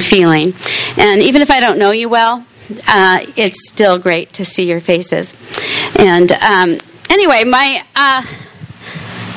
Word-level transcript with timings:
feeling. 0.00 0.52
And 0.98 1.22
even 1.22 1.40
if 1.40 1.52
I 1.52 1.60
don't 1.60 1.78
know 1.78 1.92
you 1.92 2.08
well, 2.08 2.44
uh, 2.88 3.24
it's 3.36 3.68
still 3.68 3.96
great 3.96 4.32
to 4.32 4.44
see 4.44 4.68
your 4.68 4.80
faces. 4.80 5.36
And 5.96 6.32
um, 6.32 6.78
anyway, 7.10 7.44
my 7.44 7.84
uh, 7.94 8.22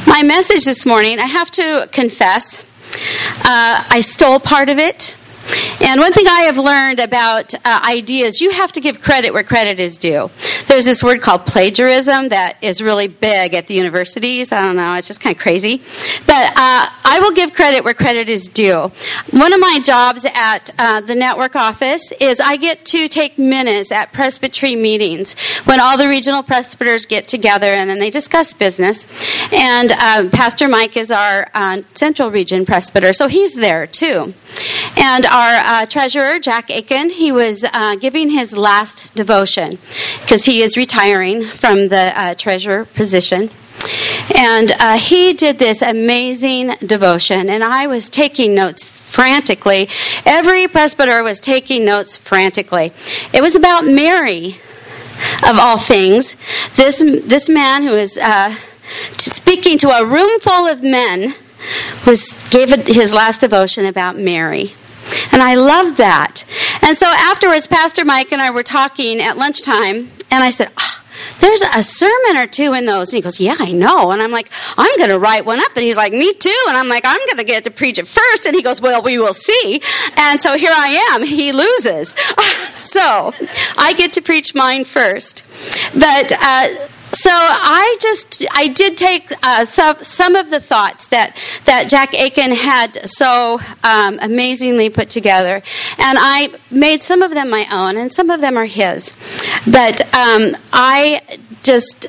my 0.07 0.23
message 0.23 0.65
this 0.65 0.83
morning, 0.83 1.19
I 1.19 1.27
have 1.27 1.51
to 1.51 1.87
confess, 1.91 2.63
uh, 3.45 3.85
I 3.87 3.99
stole 3.99 4.39
part 4.39 4.69
of 4.69 4.79
it 4.79 5.15
and 5.81 6.01
one 6.01 6.11
thing 6.11 6.27
I 6.27 6.41
have 6.41 6.57
learned 6.57 6.99
about 6.99 7.53
uh, 7.53 7.81
ideas, 7.87 8.41
you 8.41 8.51
have 8.51 8.71
to 8.73 8.81
give 8.81 9.01
credit 9.01 9.33
where 9.33 9.43
credit 9.43 9.79
is 9.79 9.97
due. 9.97 10.29
There's 10.67 10.85
this 10.85 11.03
word 11.03 11.21
called 11.21 11.45
plagiarism 11.45 12.29
that 12.29 12.57
is 12.61 12.81
really 12.81 13.07
big 13.07 13.53
at 13.53 13.67
the 13.67 13.73
universities. 13.73 14.51
I 14.51 14.61
don't 14.61 14.75
know, 14.75 14.95
it's 14.95 15.07
just 15.07 15.21
kind 15.21 15.35
of 15.35 15.41
crazy. 15.41 15.77
But 16.25 16.51
uh, 16.55 16.89
I 17.05 17.19
will 17.21 17.31
give 17.31 17.53
credit 17.53 17.83
where 17.83 17.93
credit 17.93 18.27
is 18.27 18.47
due. 18.47 18.91
One 19.31 19.53
of 19.53 19.59
my 19.59 19.79
jobs 19.83 20.25
at 20.25 20.71
uh, 20.77 21.01
the 21.01 21.15
network 21.15 21.55
office 21.55 22.11
is 22.19 22.39
I 22.39 22.57
get 22.57 22.85
to 22.85 23.07
take 23.07 23.37
minutes 23.37 23.91
at 23.91 24.11
presbytery 24.11 24.75
meetings 24.75 25.35
when 25.65 25.79
all 25.79 25.97
the 25.97 26.07
regional 26.07 26.43
presbyters 26.43 27.05
get 27.05 27.27
together 27.27 27.67
and 27.67 27.89
then 27.89 27.99
they 27.99 28.09
discuss 28.09 28.53
business. 28.53 29.07
And 29.53 29.91
um, 29.93 30.29
Pastor 30.31 30.67
Mike 30.67 30.97
is 30.97 31.11
our 31.11 31.49
uh, 31.53 31.81
central 31.93 32.29
region 32.29 32.65
presbyter, 32.65 33.13
so 33.13 33.27
he's 33.27 33.55
there 33.55 33.87
too. 33.87 34.33
And 34.97 35.25
our 35.37 35.57
uh, 35.57 35.85
treasurer, 35.85 36.39
Jack 36.39 36.71
Aiken, 36.71 37.11
he 37.11 37.31
was 37.31 37.63
uh, 37.63 37.95
giving 37.95 38.31
his 38.31 38.57
last 38.57 39.13
devotion 39.13 39.77
because 40.21 40.45
he 40.45 40.63
is 40.63 40.75
retiring 40.75 41.43
from 41.43 41.89
the 41.89 42.11
uh, 42.15 42.33
treasurer 42.33 42.85
position. 42.85 43.51
And 44.35 44.71
uh, 44.79 44.97
he 44.97 45.33
did 45.33 45.59
this 45.59 45.83
amazing 45.83 46.73
devotion, 46.83 47.51
and 47.51 47.63
I 47.63 47.85
was 47.85 48.09
taking 48.09 48.55
notes 48.55 48.83
frantically. 48.83 49.89
Every 50.25 50.67
presbyter 50.67 51.21
was 51.21 51.39
taking 51.39 51.85
notes 51.85 52.17
frantically. 52.17 52.91
It 53.31 53.43
was 53.43 53.53
about 53.53 53.85
Mary, 53.85 54.55
of 55.47 55.59
all 55.59 55.77
things. 55.77 56.35
This, 56.77 57.03
this 57.03 57.47
man 57.47 57.83
who 57.83 57.91
was 57.91 58.17
uh, 58.17 58.55
speaking 59.17 59.77
to 59.77 59.89
a 59.89 60.03
room 60.03 60.39
full 60.39 60.65
of 60.65 60.81
men 60.81 61.35
was 62.07 62.33
gave 62.49 62.69
his 62.87 63.13
last 63.13 63.41
devotion 63.41 63.85
about 63.85 64.17
Mary. 64.17 64.73
And 65.31 65.41
I 65.41 65.55
love 65.55 65.97
that. 65.97 66.43
And 66.81 66.95
so 66.95 67.07
afterwards, 67.07 67.67
Pastor 67.67 68.05
Mike 68.05 68.31
and 68.31 68.41
I 68.41 68.51
were 68.51 68.63
talking 68.63 69.21
at 69.21 69.37
lunchtime, 69.37 70.09
and 70.29 70.43
I 70.43 70.49
said, 70.49 70.71
oh, 70.77 71.03
there's 71.39 71.61
a 71.61 71.83
sermon 71.83 72.37
or 72.37 72.47
two 72.47 72.73
in 72.73 72.85
those. 72.85 73.09
And 73.11 73.17
he 73.17 73.21
goes, 73.21 73.39
Yeah, 73.39 73.55
I 73.57 73.71
know. 73.71 74.11
And 74.11 74.21
I'm 74.21 74.31
like, 74.31 74.49
I'm 74.77 74.95
going 74.97 75.09
to 75.09 75.19
write 75.19 75.45
one 75.45 75.59
up. 75.59 75.71
And 75.75 75.83
he's 75.83 75.97
like, 75.97 76.13
Me 76.13 76.33
too. 76.33 76.63
And 76.67 76.77
I'm 76.77 76.87
like, 76.87 77.03
I'm 77.05 77.19
going 77.25 77.37
to 77.37 77.43
get 77.43 77.63
to 77.65 77.71
preach 77.71 77.99
it 77.99 78.07
first. 78.07 78.45
And 78.45 78.55
he 78.55 78.61
goes, 78.61 78.81
Well, 78.81 79.01
we 79.01 79.17
will 79.17 79.33
see. 79.33 79.81
And 80.17 80.41
so 80.41 80.57
here 80.57 80.73
I 80.73 81.13
am. 81.13 81.23
He 81.23 81.51
loses. 81.51 82.09
so 82.71 83.33
I 83.77 83.93
get 83.97 84.13
to 84.13 84.21
preach 84.21 84.55
mine 84.55 84.85
first. 84.85 85.43
But, 85.93 86.33
uh, 86.39 86.87
so 87.17 87.31
I 87.31 87.97
just 87.99 88.45
I 88.53 88.67
did 88.67 88.95
take 88.95 89.31
uh, 89.41 89.65
some 89.65 89.97
some 90.03 90.35
of 90.35 90.51
the 90.51 90.59
thoughts 90.59 91.07
that 91.07 91.35
that 91.65 91.89
Jack 91.89 92.13
Aiken 92.13 92.51
had 92.51 93.09
so 93.09 93.59
um, 93.83 94.19
amazingly 94.21 94.91
put 94.91 95.09
together, 95.09 95.55
and 95.97 96.17
I 96.21 96.49
made 96.69 97.01
some 97.01 97.23
of 97.23 97.31
them 97.33 97.49
my 97.49 97.65
own, 97.71 97.97
and 97.97 98.11
some 98.11 98.29
of 98.29 98.39
them 98.39 98.55
are 98.55 98.65
his. 98.65 99.13
But 99.65 100.01
um, 100.13 100.55
I 100.71 101.21
just 101.63 102.05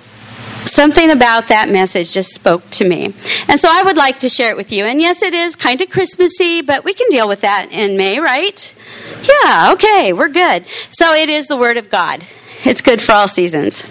something 0.66 1.10
about 1.10 1.48
that 1.48 1.70
message 1.70 2.12
just 2.12 2.34
spoke 2.34 2.68
to 2.70 2.86
me. 2.86 3.14
And 3.48 3.58
so 3.58 3.70
I 3.72 3.82
would 3.82 3.96
like 3.96 4.18
to 4.18 4.28
share 4.28 4.50
it 4.50 4.58
with 4.58 4.70
you. 4.70 4.84
And 4.84 5.00
yes, 5.00 5.22
it 5.22 5.32
is 5.32 5.56
kind 5.56 5.80
of 5.80 5.88
Christmassy, 5.88 6.60
but 6.60 6.84
we 6.84 6.92
can 6.92 7.08
deal 7.08 7.26
with 7.26 7.40
that 7.40 7.68
in 7.70 7.96
May, 7.96 8.20
right? 8.20 8.74
Yeah, 9.22 9.72
okay, 9.72 10.12
we're 10.12 10.28
good. 10.28 10.66
So 10.90 11.14
it 11.14 11.30
is 11.30 11.46
the 11.46 11.56
Word 11.56 11.78
of 11.78 11.88
God. 11.88 12.26
It's 12.64 12.80
good 12.80 13.00
for 13.00 13.12
all 13.12 13.28
seasons. 13.28 13.84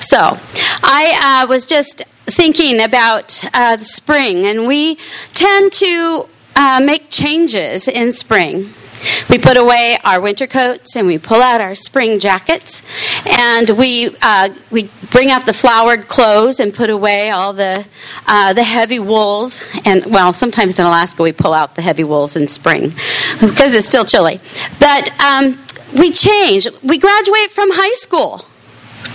So, 0.00 0.38
I 0.82 1.42
uh, 1.44 1.48
was 1.48 1.66
just 1.66 2.02
thinking 2.26 2.82
about 2.82 3.44
uh, 3.54 3.78
spring, 3.78 4.46
and 4.46 4.66
we 4.66 4.96
tend 5.32 5.72
to 5.72 6.28
uh, 6.56 6.80
make 6.84 7.10
changes 7.10 7.88
in 7.88 8.12
spring. 8.12 8.70
We 9.28 9.38
put 9.38 9.56
away 9.58 9.98
our 10.04 10.20
winter 10.20 10.46
coats 10.46 10.96
and 10.96 11.06
we 11.06 11.18
pull 11.18 11.42
out 11.42 11.60
our 11.60 11.74
spring 11.74 12.18
jackets, 12.18 12.82
and 13.26 13.68
we 13.70 14.16
uh, 14.22 14.48
we 14.70 14.88
bring 15.10 15.30
out 15.30 15.44
the 15.44 15.52
flowered 15.52 16.08
clothes 16.08 16.58
and 16.60 16.72
put 16.72 16.88
away 16.88 17.30
all 17.30 17.52
the 17.52 17.84
uh, 18.26 18.52
the 18.54 18.62
heavy 18.62 18.98
wools. 18.98 19.62
And 19.84 20.06
well, 20.06 20.32
sometimes 20.32 20.78
in 20.78 20.86
Alaska 20.86 21.22
we 21.22 21.32
pull 21.32 21.52
out 21.52 21.74
the 21.74 21.82
heavy 21.82 22.04
wools 22.04 22.36
in 22.36 22.48
spring 22.48 22.94
because 23.40 23.74
it's 23.74 23.86
still 23.86 24.04
chilly. 24.04 24.40
But 24.80 25.10
um, 25.20 25.58
we 25.94 26.10
change. 26.10 26.66
We 26.82 26.98
graduate 26.98 27.50
from 27.50 27.70
high 27.72 27.94
school. 27.94 28.44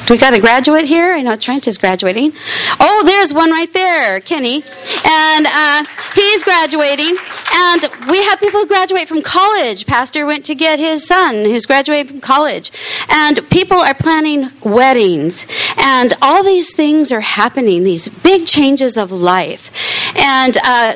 We 0.10 0.18
got 0.18 0.34
a 0.34 0.40
graduate 0.40 0.86
here. 0.86 1.14
I 1.14 1.22
know 1.22 1.36
Trent 1.36 1.68
is 1.68 1.78
graduating. 1.78 2.34
Oh, 2.80 3.04
there's 3.06 3.32
one 3.32 3.52
right 3.52 3.72
there, 3.74 4.20
Kenny, 4.20 4.64
and 5.06 5.46
uh, 5.46 5.86
he's 6.16 6.44
graduating. 6.44 7.16
And 7.54 7.86
we 8.10 8.24
have 8.24 8.40
people 8.40 8.62
who 8.62 8.66
graduate 8.66 9.08
from 9.08 9.22
college. 9.22 9.86
Pastor 9.86 10.26
went 10.26 10.46
to 10.46 10.56
get 10.56 10.80
his 10.80 11.06
son, 11.06 11.46
who's 11.46 11.68
graduating 11.68 12.08
from 12.08 12.22
college, 12.22 12.72
and 13.08 13.48
people 13.52 13.78
are 13.78 13.94
planning 13.94 14.50
weddings, 14.64 15.46
and 15.78 16.16
all 16.24 16.44
these 16.44 16.76
things 16.76 17.12
are 17.12 17.22
happening. 17.22 17.84
These 17.84 18.10
big 18.10 18.48
changes 18.48 18.98
of 18.98 19.12
life, 19.12 19.70
and. 20.18 20.58
Uh, 20.64 20.96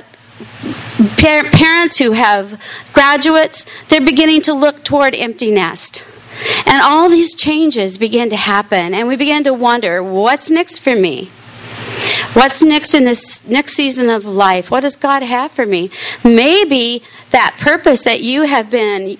parents 1.18 1.97
who 1.97 2.12
have 2.12 2.59
graduates, 2.94 3.66
they're 3.90 4.02
beginning 4.02 4.41
to 4.44 4.53
look 4.53 4.84
toward 4.84 5.16
empty 5.16 5.52
nest. 5.52 6.06
And 6.68 6.81
all 6.81 7.09
these 7.09 7.36
changes 7.36 7.97
begin 7.97 8.30
to 8.30 8.36
happen, 8.36 8.94
and 8.94 9.08
we 9.08 9.16
begin 9.16 9.44
to 9.44 9.53
wonder 9.53 10.02
what's 10.02 10.50
next 10.50 10.80
for 10.80 10.96
me? 10.96 11.30
What's 12.34 12.63
next 12.63 12.96
in 12.96 13.03
this 13.06 13.46
next 13.47 13.74
season 13.74 14.09
of 14.09 14.25
life? 14.25 14.72
What 14.72 14.80
does 14.80 14.96
God 14.96 15.22
have 15.22 15.52
for 15.52 15.66
me? 15.66 15.92
Maybe 16.24 17.03
that 17.30 17.56
purpose 17.59 18.03
that 18.03 18.22
you 18.22 18.44
have 18.44 18.72
been 18.72 19.18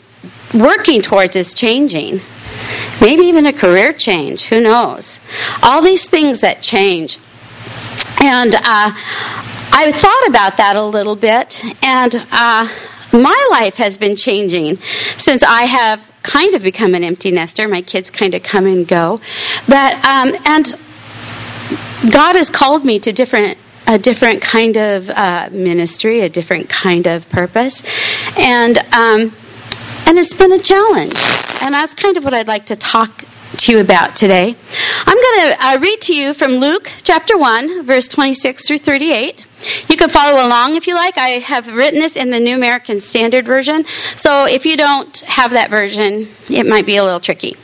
working 0.54 1.02
towards 1.02 1.36
is 1.36 1.54
changing. 1.54 2.22
Maybe 3.00 3.24
even 3.24 3.46
a 3.46 3.54
career 3.54 3.94
change. 3.94 4.46
Who 4.46 4.62
knows? 4.62 5.20
All 5.62 5.82
these 5.82 6.10
things 6.10 6.42
that 6.42 6.62
change. 6.62 7.20
And 8.22 8.56
uh, 8.56 8.94
I 9.76 9.92
thought 9.92 10.28
about 10.28 10.58
that 10.58 10.76
a 10.76 10.84
little 10.84 11.16
bit, 11.16 11.64
and 11.84 12.16
uh, 12.32 12.70
my 13.12 13.48
life 13.50 13.78
has 13.78 13.98
been 13.98 14.16
changing 14.16 14.78
since 15.18 15.42
I 15.42 15.64
have 15.64 16.08
kind 16.22 16.54
of 16.54 16.62
become 16.62 16.94
an 16.94 17.04
empty 17.04 17.32
nester. 17.32 17.68
My 17.68 17.82
kids 17.82 18.12
kind 18.12 18.36
of 18.36 18.44
come 18.44 18.68
and 18.68 18.88
go, 18.88 19.20
but 19.68 19.96
um, 20.06 20.36
and 20.46 20.76
God 22.14 22.36
has 22.36 22.52
called 22.52 22.86
me 22.86 23.00
to 23.00 23.12
different 23.12 23.58
a 23.88 23.98
different 23.98 24.44
kind 24.44 24.78
of 24.78 25.10
uh, 25.10 25.50
ministry, 25.52 26.22
a 26.22 26.30
different 26.30 26.70
kind 26.70 27.08
of 27.08 27.28
purpose, 27.30 27.82
and 28.38 28.78
um, 28.94 29.32
and 30.06 30.20
it's 30.20 30.36
been 30.36 30.54
a 30.54 30.60
challenge. 30.60 31.16
And 31.64 31.74
that's 31.74 31.96
kind 31.96 32.16
of 32.16 32.24
what 32.24 32.36
I'd 32.36 32.48
like 32.48 32.68
to 32.68 32.76
talk 32.76 33.26
to 33.58 33.72
you 33.72 33.80
about 33.80 34.16
today. 34.16 34.56
I'm 35.06 35.18
going 35.18 35.40
to 35.40 35.58
uh, 35.60 35.80
read 35.82 36.00
to 36.02 36.16
you 36.16 36.36
from 36.36 36.54
Luke 36.58 36.92
chapter 37.02 37.38
1, 37.38 37.86
verse 37.86 38.08
26 38.08 38.68
through 38.68 38.78
38. 38.80 39.48
You 39.90 39.98
can 39.98 40.10
follow 40.10 40.46
along 40.46 40.76
if 40.76 40.88
you 40.88 40.96
like. 40.96 41.18
I 41.18 41.40
have 41.40 41.68
written 41.68 42.00
this 42.00 42.18
in 42.18 42.30
the 42.30 42.40
New 42.40 42.56
American 42.56 43.00
Standard 43.00 43.46
Version, 43.46 43.86
so 44.16 44.46
if 44.46 44.66
you 44.66 44.78
don't 44.78 45.18
have 45.22 45.52
that 45.52 45.70
version, 45.70 46.28
it 46.50 46.66
might 46.66 46.86
be 46.86 46.98
a 46.98 47.04
little 47.04 47.20
tricky. 47.20 47.56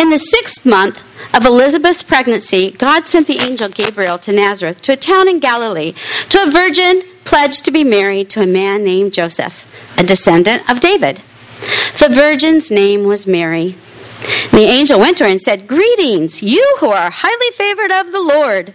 In 0.00 0.10
the 0.10 0.18
sixth 0.18 0.64
month 0.64 1.00
of 1.34 1.46
Elizabeth's 1.46 2.02
pregnancy, 2.02 2.72
God 2.72 3.06
sent 3.06 3.26
the 3.26 3.38
angel 3.38 3.68
Gabriel 3.68 4.18
to 4.18 4.32
Nazareth, 4.32 4.82
to 4.82 4.92
a 4.92 4.96
town 4.96 5.28
in 5.28 5.38
Galilee, 5.38 5.94
to 6.28 6.42
a 6.42 6.50
virgin 6.50 7.02
pledged 7.24 7.64
to 7.64 7.70
be 7.70 7.84
married 7.84 8.28
to 8.30 8.42
a 8.42 8.46
man 8.46 8.84
named 8.84 9.12
Joseph, 9.12 9.66
a 9.98 10.02
descendant 10.02 10.68
of 10.70 10.80
David. 10.80 11.22
The 11.98 12.08
virgin's 12.10 12.70
name 12.70 13.04
was 13.04 13.26
Mary. 13.26 13.76
The 14.50 14.68
angel 14.68 14.98
went 14.98 15.18
to 15.18 15.24
her 15.24 15.30
and 15.30 15.40
said, 15.40 15.66
Greetings, 15.66 16.42
you 16.42 16.76
who 16.80 16.88
are 16.88 17.10
highly 17.10 17.50
favored 17.52 17.90
of 17.90 18.12
the 18.12 18.20
Lord. 18.20 18.74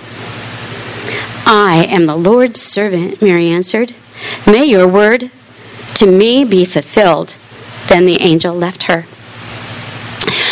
I 1.45 1.85
am 1.89 2.05
the 2.05 2.15
Lord's 2.15 2.61
servant, 2.61 3.21
Mary 3.21 3.47
answered. 3.47 3.93
May 4.45 4.65
your 4.65 4.87
word 4.87 5.31
to 5.95 6.05
me 6.05 6.43
be 6.43 6.65
fulfilled. 6.65 7.35
Then 7.87 8.05
the 8.05 8.21
angel 8.21 8.55
left 8.55 8.83
her. 8.83 9.03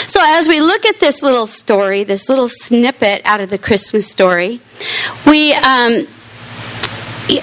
So, 0.09 0.19
as 0.23 0.47
we 0.47 0.59
look 0.59 0.85
at 0.85 0.99
this 0.99 1.21
little 1.21 1.47
story, 1.47 2.03
this 2.03 2.27
little 2.29 2.47
snippet 2.47 3.21
out 3.25 3.41
of 3.41 3.49
the 3.49 3.57
Christmas 3.57 4.09
story, 4.09 4.59
we 5.25 5.53
um, 5.53 6.07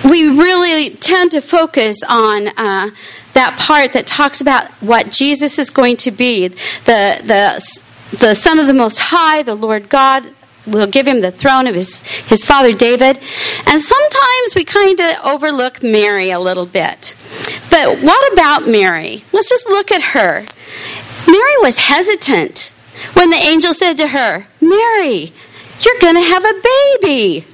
we 0.05 0.29
really 0.29 0.91
tend 0.91 1.31
to 1.31 1.41
focus 1.41 2.03
on 2.09 2.49
uh, 2.49 2.91
that 3.35 3.57
part 3.59 3.93
that 3.93 4.07
talks 4.07 4.41
about 4.41 4.69
what 4.83 5.11
Jesus 5.11 5.59
is 5.59 5.71
going 5.71 5.97
to 5.99 6.11
be 6.11 6.49
the 6.49 7.21
the 7.25 8.17
the 8.19 8.35
Son 8.35 8.59
of 8.59 8.67
the 8.67 8.75
Most 8.75 8.99
High, 8.99 9.43
the 9.43 9.55
Lord 9.55 9.89
God, 9.89 10.25
will 10.67 10.87
give 10.87 11.07
him 11.07 11.21
the 11.21 11.31
throne 11.31 11.67
of 11.67 11.75
his, 11.75 12.03
his 12.27 12.45
father 12.45 12.73
David. 12.73 13.19
And 13.67 13.81
sometimes 13.81 14.55
we 14.55 14.65
kind 14.65 15.01
of 15.01 15.17
overlook 15.25 15.83
Mary 15.83 16.31
a 16.31 16.41
little 16.41 16.67
bit. 16.67 17.15
But 17.71 17.99
what 18.01 18.33
about 18.33 18.69
Mary? 18.69 19.25
Let's 19.33 19.49
just 19.49 19.67
look 19.67 19.93
at 19.93 20.03
her. 20.03 20.45
Mary 21.27 21.57
was 21.61 21.79
hesitant 21.79 22.73
when 23.15 23.31
the 23.31 23.37
angel 23.37 23.73
said 23.73 23.95
to 23.95 24.09
her, 24.09 24.47
Mary, 24.61 25.33
you're 25.81 26.01
going 26.01 26.15
to 26.15 26.23
have 26.23 26.45
a 26.45 26.63
baby. 27.01 27.45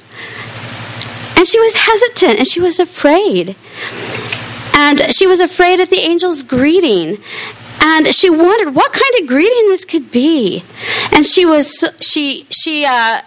And 1.37 1.47
she 1.47 1.59
was 1.59 1.77
hesitant 1.77 2.39
and 2.39 2.47
she 2.47 2.61
was 2.61 2.79
afraid. 2.79 3.57
And 4.75 5.13
she 5.13 5.27
was 5.27 5.41
afraid 5.41 5.81
at 5.81 5.91
the 5.91 6.03
angel's 6.03 6.43
greeting 6.43 7.19
and 7.83 8.15
she 8.15 8.31
wondered 8.31 8.75
what 8.75 8.93
kind 8.93 9.21
of 9.21 9.27
greeting 9.27 9.69
this 9.69 9.85
could 9.85 10.11
be. 10.11 10.63
And 11.13 11.27
she 11.27 11.45
was 11.45 11.85
she 12.01 12.47
she 12.51 12.85
uh, 12.87 13.23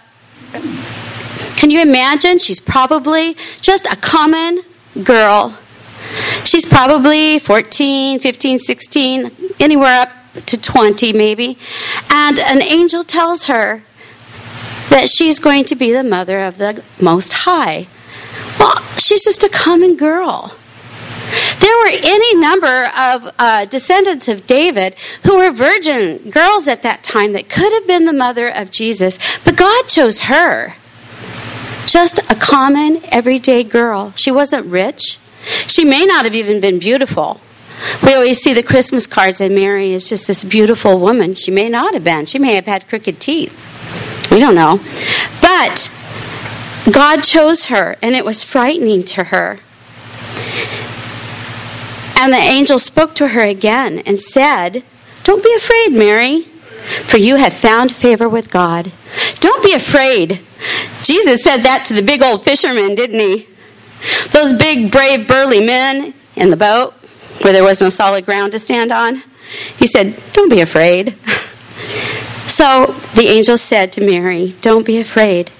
can 1.58 1.70
you 1.70 1.82
imagine? 1.82 2.40
She's 2.40 2.62
probably 2.62 3.36
just 3.62 3.86
a 3.88 3.96
common 3.96 4.62
girl. 5.04 5.58
She's 6.46 6.66
probably 6.66 7.40
14, 7.40 8.20
15, 8.20 8.60
16, 8.60 9.32
anywhere 9.60 10.02
up 10.02 10.10
to 10.46 10.62
20 10.62 11.12
maybe. 11.14 11.58
And 12.10 12.40
an 12.40 12.62
angel 12.62 13.04
tells 13.04 13.46
her 13.46 13.84
that 14.90 15.10
she's 15.10 15.40
going 15.40 15.66
to 15.66 15.76
be 15.76 15.92
the 15.92 16.04
mother 16.04 16.46
of 16.46 16.58
the 16.58 16.84
Most 17.02 17.34
High. 17.34 17.88
Well, 18.60 18.82
she's 18.98 19.24
just 19.24 19.44
a 19.44 19.50
common 19.50 19.98
girl. 19.98 20.56
There 21.60 21.78
were 21.78 21.92
any 22.04 22.36
number 22.36 22.90
of 22.98 23.34
uh, 23.40 23.66
descendants 23.66 24.28
of 24.28 24.46
David 24.46 24.96
who 25.24 25.38
were 25.38 25.52
virgin 25.52 26.30
girls 26.30 26.68
at 26.68 26.84
that 26.84 27.04
time 27.04 27.34
that 27.34 27.50
could 27.50 27.72
have 27.74 27.88
been 27.88 28.06
the 28.06 28.14
mother 28.14 28.48
of 28.48 28.72
Jesus, 28.72 29.18
but 29.44 29.58
God 29.58 29.88
chose 29.88 30.22
her. 30.22 30.74
Just 31.88 32.20
a 32.32 32.36
common, 32.36 33.02
everyday 33.12 33.64
girl. 33.64 34.12
She 34.16 34.32
wasn't 34.32 34.66
rich. 34.66 35.18
She 35.68 35.86
may 35.86 36.06
not 36.06 36.26
have 36.26 36.36
even 36.36 36.60
been 36.60 36.80
beautiful. 36.80 37.40
We 38.04 38.14
always 38.14 38.40
see 38.40 38.54
the 38.54 38.64
Christmas 38.64 39.06
cards, 39.06 39.42
and 39.42 39.54
Mary 39.54 39.92
is 39.92 40.10
just 40.10 40.28
this 40.28 40.44
beautiful 40.44 41.00
woman. 41.00 41.36
She 41.36 41.52
may 41.52 41.70
not 41.70 41.94
have 41.94 42.04
been. 42.04 42.26
She 42.26 42.40
may 42.40 42.56
have 42.56 42.66
had 42.66 42.88
crooked 42.88 43.20
teeth. 43.20 43.62
We 44.32 44.40
don't 44.40 44.56
know. 44.56 44.80
But 45.42 45.92
God 46.92 47.22
chose 47.24 47.66
her, 47.66 47.98
and 48.02 48.16
it 48.16 48.26
was 48.26 48.44
frightening 48.44 49.04
to 49.06 49.26
her. 49.26 49.60
And 52.18 52.34
the 52.34 52.38
angel 52.38 52.80
spoke 52.80 53.16
to 53.16 53.30
her 53.30 53.42
again 53.42 54.00
and 54.06 54.20
said, 54.20 54.84
Don't 55.24 55.44
be 55.44 55.54
afraid, 55.56 55.92
Mary, 55.92 56.42
for 56.42 57.18
you 57.18 57.36
have 57.36 57.54
found 57.54 57.92
favor 57.92 58.28
with 58.30 58.52
God. 58.52 58.92
Don't 59.40 59.64
be 59.64 59.74
afraid. 59.74 60.40
Jesus 61.04 61.44
said 61.44 61.58
that 61.58 61.86
to 61.86 61.94
the 61.94 62.02
big 62.02 62.22
old 62.22 62.44
fishermen, 62.44 62.96
didn't 62.96 63.20
he? 63.20 63.48
Those 64.32 64.54
big, 64.54 64.92
brave, 64.92 65.28
burly 65.28 65.66
men 65.66 66.14
in 66.36 66.50
the 66.50 66.58
boat 66.58 66.94
where 67.42 67.54
there 67.54 67.64
was 67.64 67.82
no 67.82 67.90
solid 67.90 68.26
ground 68.26 68.52
to 68.54 68.60
stand 68.60 68.92
on. 68.92 69.24
He 69.78 69.88
said, 69.88 70.20
Don't 70.34 70.50
be 70.50 70.62
afraid. 70.62 71.16
So 72.48 72.96
the 73.16 73.28
angel 73.28 73.58
said 73.58 73.92
to 73.94 74.02
Mary, 74.02 74.56
Don't 74.62 74.86
be 74.86 74.98
afraid. 74.98 75.52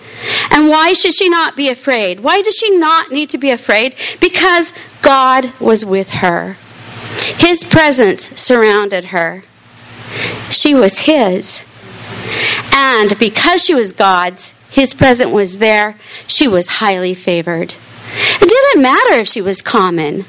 And 0.52 0.70
why 0.70 0.94
should 0.94 1.14
she 1.14 1.30
not 1.30 1.56
be 1.56 1.70
afraid? 1.70 2.22
Why 2.22 2.42
does 2.42 2.56
she 2.56 2.76
not 2.78 3.12
need 3.12 3.30
to 3.30 3.38
be 3.38 3.52
afraid? 3.52 3.96
Because 4.20 4.74
God 5.02 5.52
was 5.60 5.86
with 5.86 6.10
her. 6.12 6.58
His 7.38 7.64
presence 7.64 8.30
surrounded 8.40 9.06
her. 9.06 9.44
She 10.50 10.74
was 10.74 11.00
His. 11.00 11.64
And 12.74 13.18
because 13.20 13.64
she 13.64 13.76
was 13.76 13.94
God's, 13.94 14.54
His 14.70 14.94
presence 14.94 15.32
was 15.32 15.60
there, 15.60 15.96
she 16.28 16.48
was 16.48 16.68
highly 16.68 17.14
favored. 17.14 17.76
It 18.42 18.50
didn't 18.50 18.82
matter 18.82 19.14
if 19.14 19.28
she 19.28 19.42
was 19.42 19.62
common. 19.62 20.26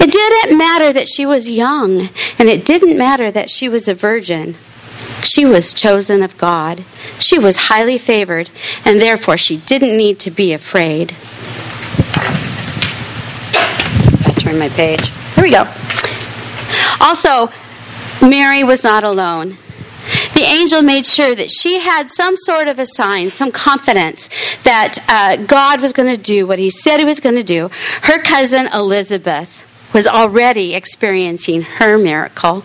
It 0.00 0.10
didn't 0.10 0.58
matter 0.58 0.92
that 0.92 1.08
she 1.08 1.24
was 1.24 1.50
young, 1.50 2.08
and 2.38 2.48
it 2.48 2.64
didn't 2.64 2.98
matter 2.98 3.30
that 3.30 3.50
she 3.50 3.68
was 3.68 3.88
a 3.88 3.94
virgin. 3.94 4.56
She 5.22 5.44
was 5.44 5.74
chosen 5.74 6.22
of 6.22 6.36
God. 6.38 6.84
She 7.18 7.38
was 7.38 7.68
highly 7.68 7.98
favored, 7.98 8.50
and 8.84 9.00
therefore 9.00 9.36
she 9.36 9.58
didn't 9.58 9.96
need 9.96 10.18
to 10.20 10.30
be 10.30 10.52
afraid. 10.52 11.14
I 14.26 14.32
turn 14.38 14.58
my 14.58 14.68
page. 14.70 15.08
Here 15.34 15.44
we 15.44 15.50
go. 15.50 15.68
Also, 17.00 17.48
Mary 18.20 18.64
was 18.64 18.84
not 18.84 19.04
alone. 19.04 19.56
The 20.34 20.42
angel 20.42 20.82
made 20.82 21.06
sure 21.06 21.34
that 21.34 21.50
she 21.50 21.80
had 21.80 22.10
some 22.10 22.34
sort 22.36 22.68
of 22.68 22.78
a 22.78 22.86
sign, 22.86 23.30
some 23.30 23.52
confidence 23.52 24.28
that 24.64 24.98
uh, 25.08 25.36
God 25.44 25.80
was 25.80 25.92
going 25.92 26.14
to 26.14 26.20
do 26.20 26.46
what 26.46 26.58
he 26.58 26.70
said 26.70 26.98
he 26.98 27.04
was 27.04 27.20
going 27.20 27.34
to 27.36 27.42
do. 27.42 27.70
Her 28.02 28.20
cousin 28.22 28.68
Elizabeth 28.72 29.66
was 29.92 30.06
already 30.06 30.74
experiencing 30.74 31.62
her 31.62 31.98
miracle. 31.98 32.64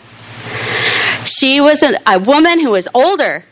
She 1.25 1.59
was 1.59 1.83
a, 1.83 1.99
a 2.07 2.19
woman 2.19 2.59
who 2.59 2.71
was 2.71 2.87
older, 2.93 3.43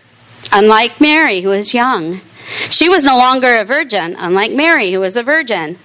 unlike 0.51 1.01
Mary, 1.01 1.41
who 1.41 1.49
was 1.49 1.73
young. 1.73 2.21
She 2.69 2.87
was 2.89 3.03
no 3.03 3.17
longer 3.17 3.55
a 3.55 3.65
virgin, 3.65 4.15
unlike 4.17 4.51
Mary, 4.51 4.91
who 4.91 4.99
was 4.99 5.15
a 5.15 5.23
virgin. 5.23 5.77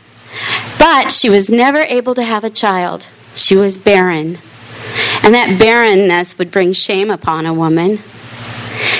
But 0.79 1.11
she 1.11 1.31
was 1.31 1.49
never 1.49 1.79
able 1.79 2.15
to 2.15 2.23
have 2.23 2.45
a 2.45 2.51
child. 2.51 3.09
She 3.35 3.57
was 3.57 3.79
barren. 3.79 4.39
And 5.23 5.35
that 5.35 5.57
barrenness 5.59 6.39
would 6.39 6.51
bring 6.51 6.73
shame 6.73 7.11
upon 7.11 7.47
a 7.47 7.55
woman. 7.55 7.99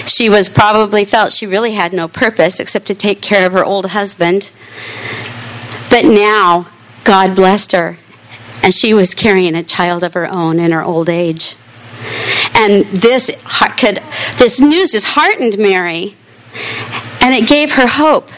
She 0.07 0.29
was 0.29 0.49
probably 0.49 1.05
felt 1.05 1.33
she 1.33 1.47
really 1.47 1.73
had 1.73 1.93
no 1.93 2.09
purpose 2.09 2.61
except 2.61 2.87
to 2.87 2.95
take 2.95 3.21
care 3.21 3.47
of 3.47 3.53
her 3.53 3.65
old 3.65 3.87
husband. 3.87 4.51
But 5.91 6.05
now, 6.05 6.69
God 7.05 7.37
blessed 7.37 7.73
her, 7.73 7.99
and 8.63 8.73
she 8.73 8.93
was 8.95 9.15
carrying 9.15 9.55
a 9.55 9.63
child 9.63 10.03
of 10.03 10.15
her 10.15 10.29
own 10.29 10.59
in 10.59 10.73
her 10.73 10.83
old 10.83 11.09
age. 11.09 11.57
And 12.55 12.85
this 12.87 13.31
could 13.77 14.03
this 14.39 14.61
news 14.61 14.93
just 14.93 15.09
heartened 15.09 15.59
Mary, 15.59 16.17
and 17.21 17.35
it 17.35 17.49
gave 17.49 17.73
her 17.73 17.87
hope 17.87 18.31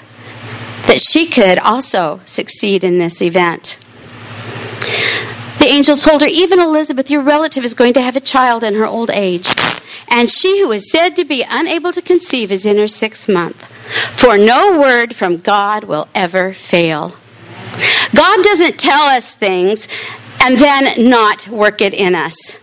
that 0.87 1.01
she 1.01 1.27
could 1.27 1.59
also 1.59 2.21
succeed 2.27 2.85
in 2.85 2.99
this 2.99 3.23
event. 3.23 3.79
The 5.59 5.67
angel 5.67 5.97
told 5.97 6.23
her, 6.23 6.27
Even 6.27 6.59
Elizabeth, 6.59 7.11
your 7.11 7.23
relative, 7.23 7.65
is 7.65 7.75
going 7.75 7.93
to 7.93 8.01
have 8.01 8.17
a 8.17 8.21
child 8.21 8.65
in 8.65 8.75
her 8.75 8.87
old 8.87 9.11
age. 9.11 9.47
And 10.11 10.29
she 10.31 10.61
who 10.61 10.73
is 10.73 10.91
said 10.91 11.11
to 11.17 11.25
be 11.25 11.45
unable 11.49 11.93
to 11.93 12.03
conceive 12.03 12.51
is 12.51 12.67
in 12.67 12.79
her 12.79 12.89
sixth 12.89 13.29
month. 13.29 13.67
For 14.19 14.39
no 14.39 14.81
word 14.81 15.15
from 15.15 15.37
God 15.37 15.85
will 15.85 16.09
ever 16.15 16.53
fail. 16.53 17.15
God 18.15 18.43
doesn't 18.43 18.79
tell 18.79 19.03
us 19.03 19.35
things 19.35 19.87
and 20.41 20.59
then 20.59 21.09
not 21.09 21.47
work 21.49 21.81
it 21.81 21.95
in 21.95 22.15
us. 22.15 22.59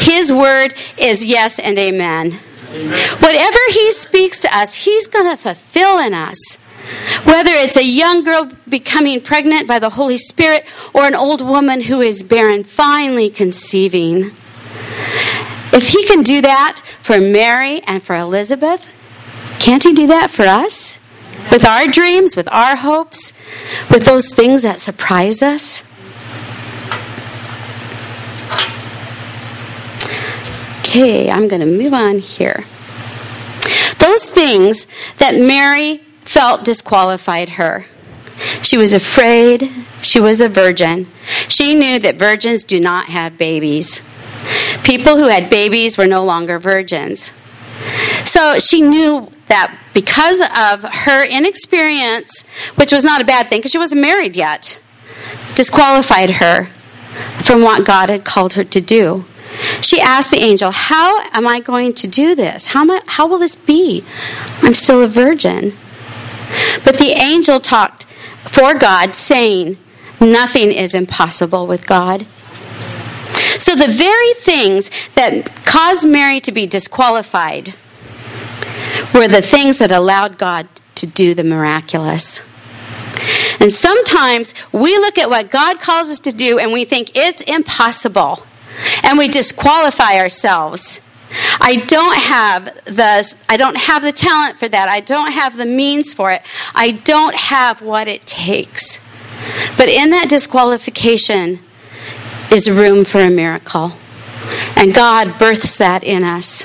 His 0.00 0.32
word 0.32 0.74
is 0.98 1.24
yes 1.24 1.58
and 1.58 1.78
amen. 1.78 2.38
amen. 2.70 2.98
Whatever 3.18 3.58
He 3.70 3.92
speaks 3.92 4.38
to 4.40 4.56
us, 4.56 4.84
He's 4.84 5.06
going 5.06 5.30
to 5.30 5.36
fulfill 5.36 5.98
in 5.98 6.14
us. 6.14 6.56
Whether 7.24 7.52
it's 7.52 7.76
a 7.76 7.84
young 7.84 8.24
girl 8.24 8.50
becoming 8.68 9.20
pregnant 9.20 9.68
by 9.68 9.78
the 9.78 9.90
Holy 9.90 10.16
Spirit 10.16 10.64
or 10.92 11.04
an 11.04 11.14
old 11.14 11.40
woman 11.40 11.82
who 11.82 12.00
is 12.00 12.22
barren 12.22 12.64
finally 12.64 13.30
conceiving. 13.30 14.32
If 15.72 15.88
he 15.88 16.04
can 16.06 16.22
do 16.22 16.42
that 16.42 16.82
for 17.00 17.18
Mary 17.18 17.80
and 17.84 18.02
for 18.02 18.14
Elizabeth, 18.14 18.86
can't 19.58 19.82
he 19.82 19.94
do 19.94 20.06
that 20.08 20.30
for 20.30 20.44
us? 20.44 20.98
With 21.50 21.64
our 21.64 21.86
dreams, 21.86 22.36
with 22.36 22.48
our 22.52 22.76
hopes, 22.76 23.32
with 23.90 24.04
those 24.04 24.34
things 24.34 24.62
that 24.62 24.80
surprise 24.80 25.42
us? 25.42 25.82
Okay, 30.92 31.30
I'm 31.30 31.48
going 31.48 31.60
to 31.60 31.66
move 31.66 31.94
on 31.94 32.18
here. 32.18 32.66
Those 33.98 34.28
things 34.28 34.86
that 35.16 35.34
Mary 35.34 36.02
felt 36.20 36.66
disqualified 36.66 37.48
her. 37.50 37.86
She 38.60 38.76
was 38.76 38.92
afraid. 38.92 39.70
She 40.02 40.20
was 40.20 40.42
a 40.42 40.50
virgin. 40.50 41.06
She 41.48 41.74
knew 41.74 41.98
that 42.00 42.16
virgins 42.16 42.62
do 42.62 42.78
not 42.78 43.06
have 43.06 43.38
babies. 43.38 44.02
People 44.84 45.16
who 45.16 45.28
had 45.28 45.48
babies 45.48 45.96
were 45.96 46.06
no 46.06 46.22
longer 46.26 46.58
virgins. 46.58 47.32
So 48.26 48.58
she 48.58 48.82
knew 48.82 49.32
that 49.46 49.74
because 49.94 50.42
of 50.42 50.84
her 50.84 51.24
inexperience, 51.24 52.42
which 52.74 52.92
was 52.92 53.02
not 53.02 53.22
a 53.22 53.24
bad 53.24 53.48
thing 53.48 53.60
because 53.60 53.70
she 53.70 53.78
wasn't 53.78 54.02
married 54.02 54.36
yet, 54.36 54.78
disqualified 55.54 56.32
her 56.32 56.66
from 57.44 57.62
what 57.62 57.86
God 57.86 58.10
had 58.10 58.26
called 58.26 58.52
her 58.52 58.64
to 58.64 58.80
do. 58.82 59.24
She 59.80 60.00
asked 60.00 60.30
the 60.30 60.38
angel, 60.38 60.70
How 60.70 61.20
am 61.32 61.46
I 61.46 61.60
going 61.60 61.94
to 61.94 62.06
do 62.06 62.34
this? 62.34 62.68
How, 62.68 62.90
I, 62.90 63.00
how 63.06 63.26
will 63.26 63.38
this 63.38 63.56
be? 63.56 64.04
I'm 64.62 64.74
still 64.74 65.02
a 65.02 65.08
virgin. 65.08 65.76
But 66.84 66.98
the 66.98 67.12
angel 67.12 67.60
talked 67.60 68.04
for 68.44 68.74
God, 68.74 69.14
saying, 69.14 69.78
Nothing 70.20 70.70
is 70.72 70.94
impossible 70.94 71.66
with 71.66 71.86
God. 71.86 72.26
So 73.58 73.74
the 73.74 73.88
very 73.88 74.34
things 74.34 74.90
that 75.14 75.50
caused 75.64 76.08
Mary 76.08 76.40
to 76.40 76.52
be 76.52 76.66
disqualified 76.66 77.74
were 79.14 79.28
the 79.28 79.42
things 79.42 79.78
that 79.78 79.90
allowed 79.90 80.38
God 80.38 80.68
to 80.96 81.06
do 81.06 81.34
the 81.34 81.44
miraculous. 81.44 82.42
And 83.60 83.72
sometimes 83.72 84.54
we 84.72 84.96
look 84.98 85.18
at 85.18 85.30
what 85.30 85.50
God 85.50 85.80
calls 85.80 86.10
us 86.10 86.20
to 86.20 86.32
do 86.32 86.58
and 86.58 86.72
we 86.72 86.84
think 86.84 87.16
it's 87.16 87.42
impossible. 87.42 88.44
And 89.02 89.18
we 89.18 89.28
disqualify 89.28 90.16
ourselves. 90.16 91.00
I 91.60 91.76
don't 91.76 92.16
have 92.16 92.64
the 92.84 93.34
I 93.48 93.56
don't 93.56 93.76
have 93.76 94.02
the 94.02 94.12
talent 94.12 94.58
for 94.58 94.68
that. 94.68 94.88
I 94.88 95.00
don't 95.00 95.32
have 95.32 95.56
the 95.56 95.66
means 95.66 96.12
for 96.12 96.30
it. 96.30 96.42
I 96.74 96.92
don't 96.92 97.34
have 97.34 97.80
what 97.80 98.08
it 98.08 98.26
takes. 98.26 99.00
But 99.76 99.88
in 99.88 100.10
that 100.10 100.28
disqualification 100.28 101.60
is 102.50 102.70
room 102.70 103.04
for 103.04 103.20
a 103.20 103.30
miracle. 103.30 103.92
And 104.76 104.94
God 104.94 105.38
births 105.38 105.78
that 105.78 106.04
in 106.04 106.22
us. 106.22 106.64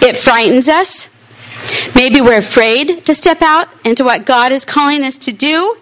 It 0.00 0.18
frightens 0.18 0.68
us. 0.68 1.08
Maybe 1.94 2.20
we're 2.20 2.38
afraid 2.38 3.06
to 3.06 3.14
step 3.14 3.40
out 3.42 3.68
into 3.84 4.04
what 4.04 4.26
God 4.26 4.52
is 4.52 4.64
calling 4.64 5.02
us 5.02 5.16
to 5.18 5.32
do. 5.32 5.76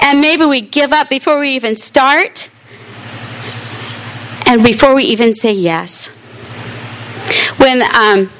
And 0.00 0.20
maybe 0.20 0.44
we 0.44 0.60
give 0.60 0.92
up 0.92 1.08
before 1.08 1.38
we 1.38 1.50
even 1.50 1.76
start. 1.76 2.50
And 4.52 4.62
before 4.62 4.94
we 4.94 5.04
even 5.04 5.32
say 5.32 5.54
yes. 5.54 6.08
When 7.56 7.80
um, 7.80 8.30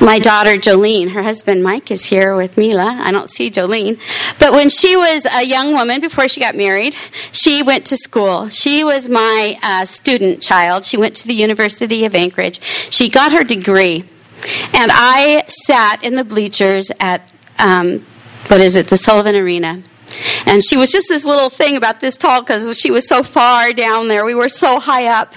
my 0.00 0.18
daughter 0.18 0.54
Jolene, 0.54 1.12
her 1.12 1.22
husband 1.22 1.62
Mike 1.62 1.92
is 1.92 2.06
here 2.06 2.34
with 2.34 2.56
Mila. 2.58 2.98
I 3.00 3.12
don't 3.12 3.30
see 3.30 3.48
Jolene. 3.48 4.02
But 4.40 4.52
when 4.52 4.68
she 4.68 4.96
was 4.96 5.24
a 5.32 5.46
young 5.46 5.72
woman 5.72 6.00
before 6.00 6.26
she 6.26 6.40
got 6.40 6.56
married, 6.56 6.96
she 7.30 7.62
went 7.62 7.86
to 7.86 7.96
school. 7.96 8.48
She 8.48 8.82
was 8.82 9.08
my 9.08 9.56
uh, 9.62 9.84
student 9.84 10.42
child. 10.42 10.84
She 10.84 10.96
went 10.96 11.14
to 11.14 11.28
the 11.28 11.34
University 11.34 12.04
of 12.04 12.16
Anchorage. 12.16 12.60
She 12.90 13.08
got 13.08 13.30
her 13.30 13.44
degree. 13.44 14.00
And 14.74 14.90
I 14.92 15.44
sat 15.48 16.02
in 16.02 16.16
the 16.16 16.24
bleachers 16.24 16.90
at, 16.98 17.32
um, 17.60 18.00
what 18.48 18.60
is 18.60 18.74
it, 18.74 18.88
the 18.88 18.96
Sullivan 18.96 19.36
Arena. 19.36 19.84
And 20.46 20.62
she 20.62 20.76
was 20.76 20.90
just 20.90 21.08
this 21.08 21.24
little 21.24 21.50
thing 21.50 21.76
about 21.76 22.00
this 22.00 22.16
tall 22.16 22.42
because 22.42 22.78
she 22.78 22.90
was 22.90 23.08
so 23.08 23.22
far 23.22 23.72
down 23.72 24.08
there. 24.08 24.24
We 24.24 24.34
were 24.34 24.48
so 24.48 24.80
high 24.80 25.06
up. 25.06 25.34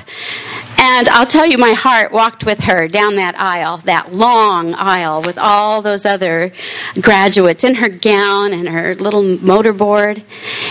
And 0.77 1.07
I'll 1.09 1.25
tell 1.25 1.45
you, 1.45 1.57
my 1.57 1.71
heart 1.71 2.11
walked 2.11 2.45
with 2.45 2.61
her 2.61 2.87
down 2.87 3.15
that 3.15 3.39
aisle, 3.39 3.77
that 3.85 4.11
long 4.11 4.73
aisle 4.73 5.21
with 5.21 5.37
all 5.37 5.81
those 5.81 6.05
other 6.05 6.51
graduates 6.99 7.63
in 7.63 7.75
her 7.75 7.89
gown 7.89 8.53
and 8.53 8.67
her 8.67 8.95
little 8.95 9.23
mortarboard. 9.23 10.23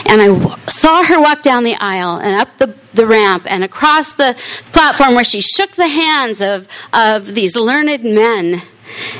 And 0.06 0.20
I 0.20 0.56
saw 0.68 1.04
her 1.04 1.20
walk 1.20 1.42
down 1.42 1.64
the 1.64 1.76
aisle 1.76 2.18
and 2.18 2.34
up 2.34 2.58
the, 2.58 2.76
the 2.92 3.06
ramp 3.06 3.46
and 3.48 3.64
across 3.64 4.14
the 4.14 4.36
platform 4.72 5.14
where 5.14 5.24
she 5.24 5.40
shook 5.40 5.72
the 5.72 5.88
hands 5.88 6.40
of, 6.40 6.68
of 6.92 7.34
these 7.34 7.56
learned 7.56 8.04
men 8.04 8.62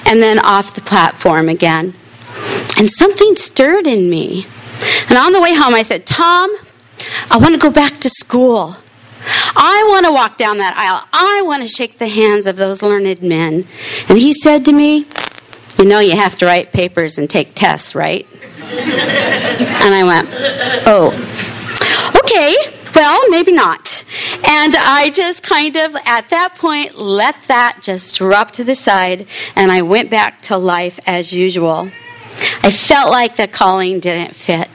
and 0.06 0.22
then 0.22 0.38
off 0.38 0.75
the 0.75 0.80
platform 0.80 1.49
again. 1.49 1.94
And 2.76 2.90
something 2.90 3.37
stirred 3.37 3.87
in 3.87 4.11
me. 4.11 4.46
And 5.09 5.19
on 5.19 5.33
the 5.33 5.41
way 5.41 5.55
home, 5.55 5.75
I 5.75 5.83
said, 5.83 6.07
Tom, 6.07 6.55
I 7.31 7.37
want 7.39 7.55
to 7.55 7.61
go 7.61 7.71
back 7.71 7.99
to 8.01 8.09
school. 8.09 8.77
I 9.25 9.87
want 9.89 10.07
to 10.07 10.12
walk 10.12 10.37
down 10.37 10.59
that 10.59 10.75
aisle. 10.77 11.07
I 11.12 11.43
want 11.43 11.62
to 11.62 11.69
shake 11.69 11.99
the 11.99 12.09
hands 12.09 12.47
of 12.47 12.57
those 12.57 12.83
learned 12.83 13.23
men. 13.23 13.67
And 14.09 14.19
he 14.19 14.33
said 14.33 14.65
to 14.67 14.73
me, 14.73 15.07
You 15.79 15.85
know, 15.85 16.01
you 16.01 16.17
have 16.17 16.37
to 16.39 16.47
write 16.47 16.73
papers 16.73 17.19
and 17.19 17.31
take 17.31 17.55
tests, 17.55 17.95
right? 17.95 18.27
and 18.62 19.95
I 19.95 20.03
went, 20.05 20.29
Oh, 20.87 21.12
okay, 22.25 22.57
well, 22.95 23.29
maybe 23.31 23.53
not. 23.53 24.05
And 24.45 24.75
I 24.77 25.11
just 25.15 25.43
kind 25.43 25.77
of, 25.77 25.95
at 26.05 26.29
that 26.31 26.57
point, 26.57 26.97
let 26.97 27.37
that 27.49 27.79
just 27.83 28.17
drop 28.17 28.51
to 28.53 28.65
the 28.65 28.75
side, 28.75 29.27
and 29.57 29.71
I 29.71 29.83
went 29.83 30.11
back 30.11 30.41
to 30.43 30.57
life 30.57 30.99
as 31.07 31.33
usual. 31.33 31.91
I 32.62 32.71
felt 32.71 33.11
like 33.11 33.37
the 33.37 33.47
calling 33.47 34.01
didn't 34.01 34.35
fit. 34.35 34.72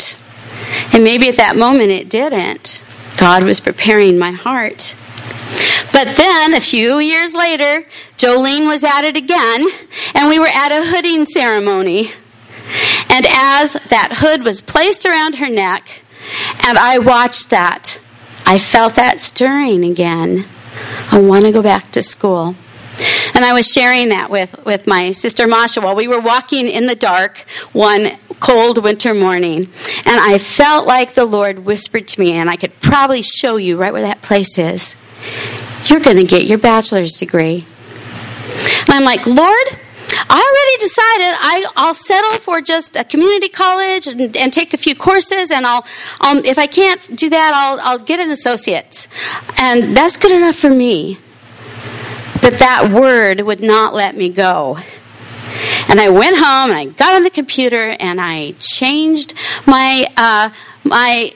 And 0.97 1.03
maybe 1.03 1.29
at 1.29 1.37
that 1.37 1.55
moment 1.55 1.91
it 1.91 2.09
didn't. 2.09 2.81
God 3.19 3.43
was 3.43 3.59
preparing 3.59 4.17
my 4.17 4.31
heart. 4.31 4.95
But 5.93 6.17
then, 6.17 6.55
a 6.55 6.59
few 6.59 6.97
years 6.97 7.35
later, 7.35 7.85
Jolene 8.17 8.65
was 8.65 8.83
at 8.83 9.03
it 9.03 9.15
again, 9.15 9.67
and 10.15 10.27
we 10.27 10.39
were 10.39 10.47
at 10.47 10.71
a 10.71 10.89
hooding 10.89 11.27
ceremony. 11.27 12.13
And 13.11 13.27
as 13.29 13.73
that 13.89 14.17
hood 14.21 14.43
was 14.43 14.59
placed 14.59 15.05
around 15.05 15.35
her 15.35 15.49
neck, 15.49 16.01
and 16.65 16.79
I 16.79 16.97
watched 16.97 17.51
that, 17.51 17.99
I 18.47 18.57
felt 18.57 18.95
that 18.95 19.19
stirring 19.19 19.85
again. 19.85 20.45
I 21.11 21.21
want 21.21 21.45
to 21.45 21.51
go 21.51 21.61
back 21.61 21.91
to 21.91 22.01
school. 22.01 22.55
And 23.33 23.45
I 23.45 23.53
was 23.53 23.71
sharing 23.71 24.09
that 24.09 24.29
with, 24.29 24.65
with 24.65 24.87
my 24.87 25.11
sister 25.11 25.47
Masha 25.47 25.81
while 25.81 25.95
we 25.95 26.07
were 26.07 26.19
walking 26.19 26.67
in 26.67 26.87
the 26.87 26.95
dark 26.95 27.45
one 27.71 28.17
cold 28.39 28.83
winter 28.83 29.13
morning. 29.13 29.65
And 30.05 30.19
I 30.19 30.37
felt 30.37 30.87
like 30.87 31.13
the 31.13 31.25
Lord 31.25 31.59
whispered 31.59 32.07
to 32.09 32.19
me, 32.19 32.33
and 32.33 32.49
I 32.49 32.55
could 32.55 32.79
probably 32.79 33.21
show 33.21 33.57
you 33.57 33.77
right 33.77 33.93
where 33.93 34.01
that 34.01 34.21
place 34.21 34.57
is. 34.57 34.95
You're 35.85 35.99
going 35.99 36.17
to 36.17 36.25
get 36.25 36.45
your 36.45 36.57
bachelor's 36.57 37.13
degree. 37.13 37.65
And 38.81 38.89
I'm 38.89 39.03
like, 39.03 39.25
Lord, 39.25 39.67
I 40.29 40.39
already 40.39 40.77
decided 40.79 41.37
I, 41.39 41.87
will 41.87 41.93
settle 41.93 42.39
for 42.39 42.61
just 42.61 42.95
a 42.95 43.03
community 43.03 43.49
college 43.49 44.07
and, 44.07 44.35
and 44.35 44.51
take 44.51 44.73
a 44.73 44.77
few 44.77 44.95
courses, 44.95 45.51
and 45.51 45.65
I'll, 45.65 45.85
I'll, 46.21 46.43
if 46.45 46.57
I 46.57 46.67
can't 46.67 47.15
do 47.15 47.29
that, 47.29 47.51
I'll, 47.53 47.79
I'll 47.81 47.99
get 47.99 48.19
an 48.19 48.31
associate. 48.31 49.07
And 49.57 49.95
that's 49.95 50.17
good 50.17 50.31
enough 50.31 50.55
for 50.55 50.69
me. 50.69 51.19
But 52.41 52.59
that 52.59 52.89
word 52.91 53.41
would 53.41 53.61
not 53.61 53.93
let 53.93 54.15
me 54.15 54.29
go. 54.29 54.77
And 55.89 55.99
I 55.99 56.09
went 56.09 56.35
home 56.35 56.71
and 56.71 56.73
I 56.73 56.85
got 56.85 57.15
on 57.15 57.23
the 57.23 57.29
computer 57.29 57.95
and 57.99 58.19
I 58.19 58.51
changed 58.59 59.33
my 59.65 60.05
uh, 60.17 60.49
my 60.83 61.33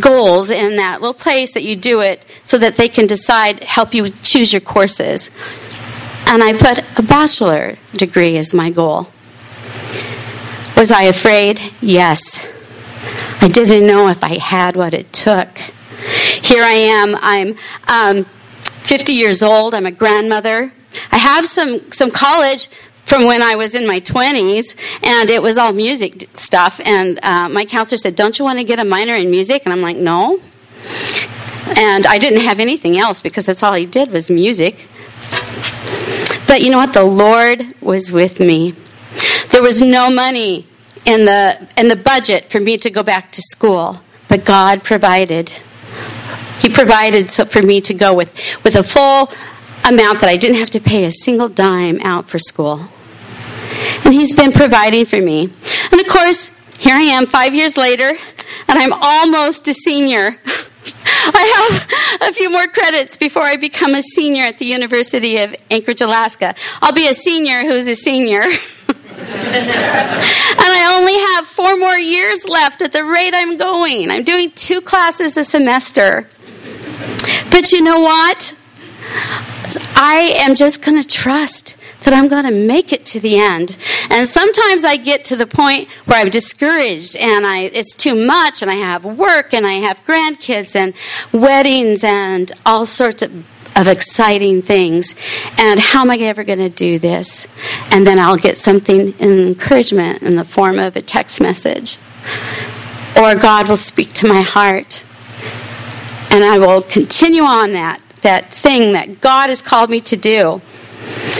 goals 0.00 0.50
in 0.50 0.76
that 0.76 1.00
little 1.00 1.14
place 1.14 1.54
that 1.54 1.62
you 1.62 1.76
do 1.76 2.00
it 2.00 2.24
so 2.44 2.58
that 2.58 2.76
they 2.76 2.88
can 2.88 3.06
decide 3.06 3.64
help 3.64 3.94
you 3.94 4.08
choose 4.08 4.52
your 4.52 4.60
courses. 4.60 5.30
And 6.26 6.42
I 6.42 6.52
put 6.52 6.78
a 6.98 7.02
bachelor 7.02 7.76
degree 7.92 8.36
as 8.36 8.54
my 8.54 8.70
goal. 8.70 9.08
Was 10.76 10.90
I 10.90 11.02
afraid? 11.02 11.60
Yes. 11.80 12.46
I 13.40 13.48
didn't 13.48 13.86
know 13.86 14.08
if 14.08 14.22
I 14.22 14.38
had 14.38 14.76
what 14.76 14.94
it 14.94 15.12
took. 15.12 15.58
Here 16.42 16.62
I 16.62 16.72
am. 16.72 17.16
I'm 17.20 17.56
um, 17.88 18.26
50 18.82 19.12
years 19.12 19.42
old. 19.42 19.74
I'm 19.74 19.86
a 19.86 19.90
grandmother. 19.92 20.72
I 21.10 21.18
have 21.18 21.46
some, 21.46 21.90
some 21.92 22.10
college 22.10 22.68
from 23.04 23.26
when 23.26 23.42
I 23.42 23.56
was 23.56 23.74
in 23.74 23.86
my 23.86 24.00
20s, 24.00 24.76
and 25.02 25.30
it 25.30 25.42
was 25.42 25.56
all 25.56 25.72
music 25.72 26.28
stuff. 26.34 26.80
And 26.84 27.18
uh, 27.22 27.48
my 27.48 27.64
counselor 27.64 27.98
said, 27.98 28.16
Don't 28.16 28.38
you 28.38 28.44
want 28.44 28.58
to 28.58 28.64
get 28.64 28.78
a 28.78 28.84
minor 28.84 29.14
in 29.14 29.30
music? 29.30 29.62
And 29.64 29.72
I'm 29.72 29.82
like, 29.82 29.96
No. 29.96 30.40
And 31.76 32.06
I 32.06 32.18
didn't 32.18 32.42
have 32.42 32.60
anything 32.60 32.98
else 32.98 33.20
because 33.22 33.46
that's 33.46 33.62
all 33.62 33.72
he 33.72 33.86
did 33.86 34.10
was 34.10 34.30
music. 34.30 34.88
But 36.46 36.60
you 36.60 36.70
know 36.70 36.78
what? 36.78 36.92
The 36.92 37.04
Lord 37.04 37.74
was 37.80 38.12
with 38.12 38.40
me. 38.40 38.74
There 39.52 39.62
was 39.62 39.80
no 39.80 40.10
money 40.10 40.66
in 41.04 41.24
the, 41.24 41.68
in 41.76 41.88
the 41.88 41.96
budget 41.96 42.50
for 42.50 42.60
me 42.60 42.76
to 42.78 42.90
go 42.90 43.02
back 43.02 43.30
to 43.32 43.42
school, 43.42 44.00
but 44.28 44.44
God 44.44 44.84
provided. 44.84 45.52
Provided 46.72 47.30
so 47.30 47.44
for 47.44 47.62
me 47.62 47.80
to 47.82 47.94
go 47.94 48.14
with, 48.14 48.28
with 48.64 48.76
a 48.76 48.82
full 48.82 49.30
amount 49.88 50.20
that 50.20 50.28
I 50.28 50.36
didn't 50.36 50.58
have 50.58 50.70
to 50.70 50.80
pay 50.80 51.04
a 51.04 51.12
single 51.12 51.48
dime 51.48 52.00
out 52.02 52.28
for 52.28 52.38
school. 52.38 52.88
And 54.04 54.14
He's 54.14 54.34
been 54.34 54.52
providing 54.52 55.06
for 55.06 55.20
me. 55.20 55.52
And 55.90 56.00
of 56.00 56.08
course, 56.08 56.50
here 56.78 56.96
I 56.96 57.02
am 57.02 57.26
five 57.26 57.54
years 57.54 57.76
later, 57.76 58.12
and 58.68 58.78
I'm 58.78 58.92
almost 58.92 59.68
a 59.68 59.74
senior. 59.74 60.36
I 61.24 61.78
have 62.18 62.30
a 62.30 62.32
few 62.32 62.50
more 62.50 62.66
credits 62.66 63.16
before 63.16 63.42
I 63.42 63.56
become 63.56 63.94
a 63.94 64.02
senior 64.02 64.42
at 64.42 64.58
the 64.58 64.66
University 64.66 65.38
of 65.38 65.54
Anchorage, 65.70 66.00
Alaska. 66.00 66.54
I'll 66.80 66.92
be 66.92 67.08
a 67.08 67.14
senior 67.14 67.60
who's 67.60 67.86
a 67.86 67.94
senior. 67.94 68.42
and 68.42 68.50
I 70.58 70.96
only 70.98 71.16
have 71.36 71.46
four 71.46 71.76
more 71.76 71.98
years 71.98 72.48
left 72.48 72.82
at 72.82 72.92
the 72.92 73.04
rate 73.04 73.32
I'm 73.34 73.56
going. 73.56 74.10
I'm 74.10 74.24
doing 74.24 74.50
two 74.52 74.80
classes 74.80 75.36
a 75.36 75.44
semester. 75.44 76.28
But 77.52 77.70
you 77.70 77.82
know 77.82 78.00
what? 78.00 78.56
I 79.94 80.34
am 80.38 80.54
just 80.54 80.82
going 80.82 81.00
to 81.00 81.06
trust 81.06 81.76
that 82.04 82.12
I'm 82.14 82.28
going 82.28 82.44
to 82.44 82.50
make 82.50 82.92
it 82.92 83.04
to 83.06 83.20
the 83.20 83.38
end. 83.38 83.76
And 84.10 84.26
sometimes 84.26 84.84
I 84.84 84.96
get 84.96 85.24
to 85.26 85.36
the 85.36 85.46
point 85.46 85.88
where 86.06 86.18
I'm 86.18 86.30
discouraged 86.30 87.14
and 87.14 87.46
I, 87.46 87.60
it's 87.60 87.94
too 87.94 88.14
much 88.14 88.62
and 88.62 88.70
I 88.70 88.74
have 88.74 89.04
work 89.04 89.54
and 89.54 89.66
I 89.66 89.74
have 89.74 90.04
grandkids 90.04 90.74
and 90.74 90.94
weddings 91.32 92.02
and 92.02 92.50
all 92.66 92.86
sorts 92.86 93.22
of, 93.22 93.32
of 93.76 93.86
exciting 93.86 94.62
things. 94.62 95.14
And 95.58 95.78
how 95.78 96.00
am 96.00 96.10
I 96.10 96.16
ever 96.16 96.44
going 96.44 96.58
to 96.58 96.68
do 96.68 96.98
this? 96.98 97.46
And 97.90 98.06
then 98.06 98.18
I'll 98.18 98.36
get 98.36 98.58
something, 98.58 99.12
in 99.18 99.46
encouragement 99.46 100.22
in 100.22 100.36
the 100.36 100.44
form 100.44 100.78
of 100.78 100.96
a 100.96 101.02
text 101.02 101.40
message. 101.40 101.98
Or 103.16 103.34
God 103.34 103.68
will 103.68 103.76
speak 103.76 104.12
to 104.14 104.26
my 104.26 104.42
heart. 104.42 105.04
And 106.32 106.42
I 106.42 106.58
will 106.58 106.80
continue 106.80 107.42
on 107.42 107.72
that, 107.72 108.00
that 108.22 108.50
thing 108.50 108.94
that 108.94 109.20
God 109.20 109.50
has 109.50 109.60
called 109.60 109.90
me 109.90 110.00
to 110.00 110.16
do. 110.16 110.62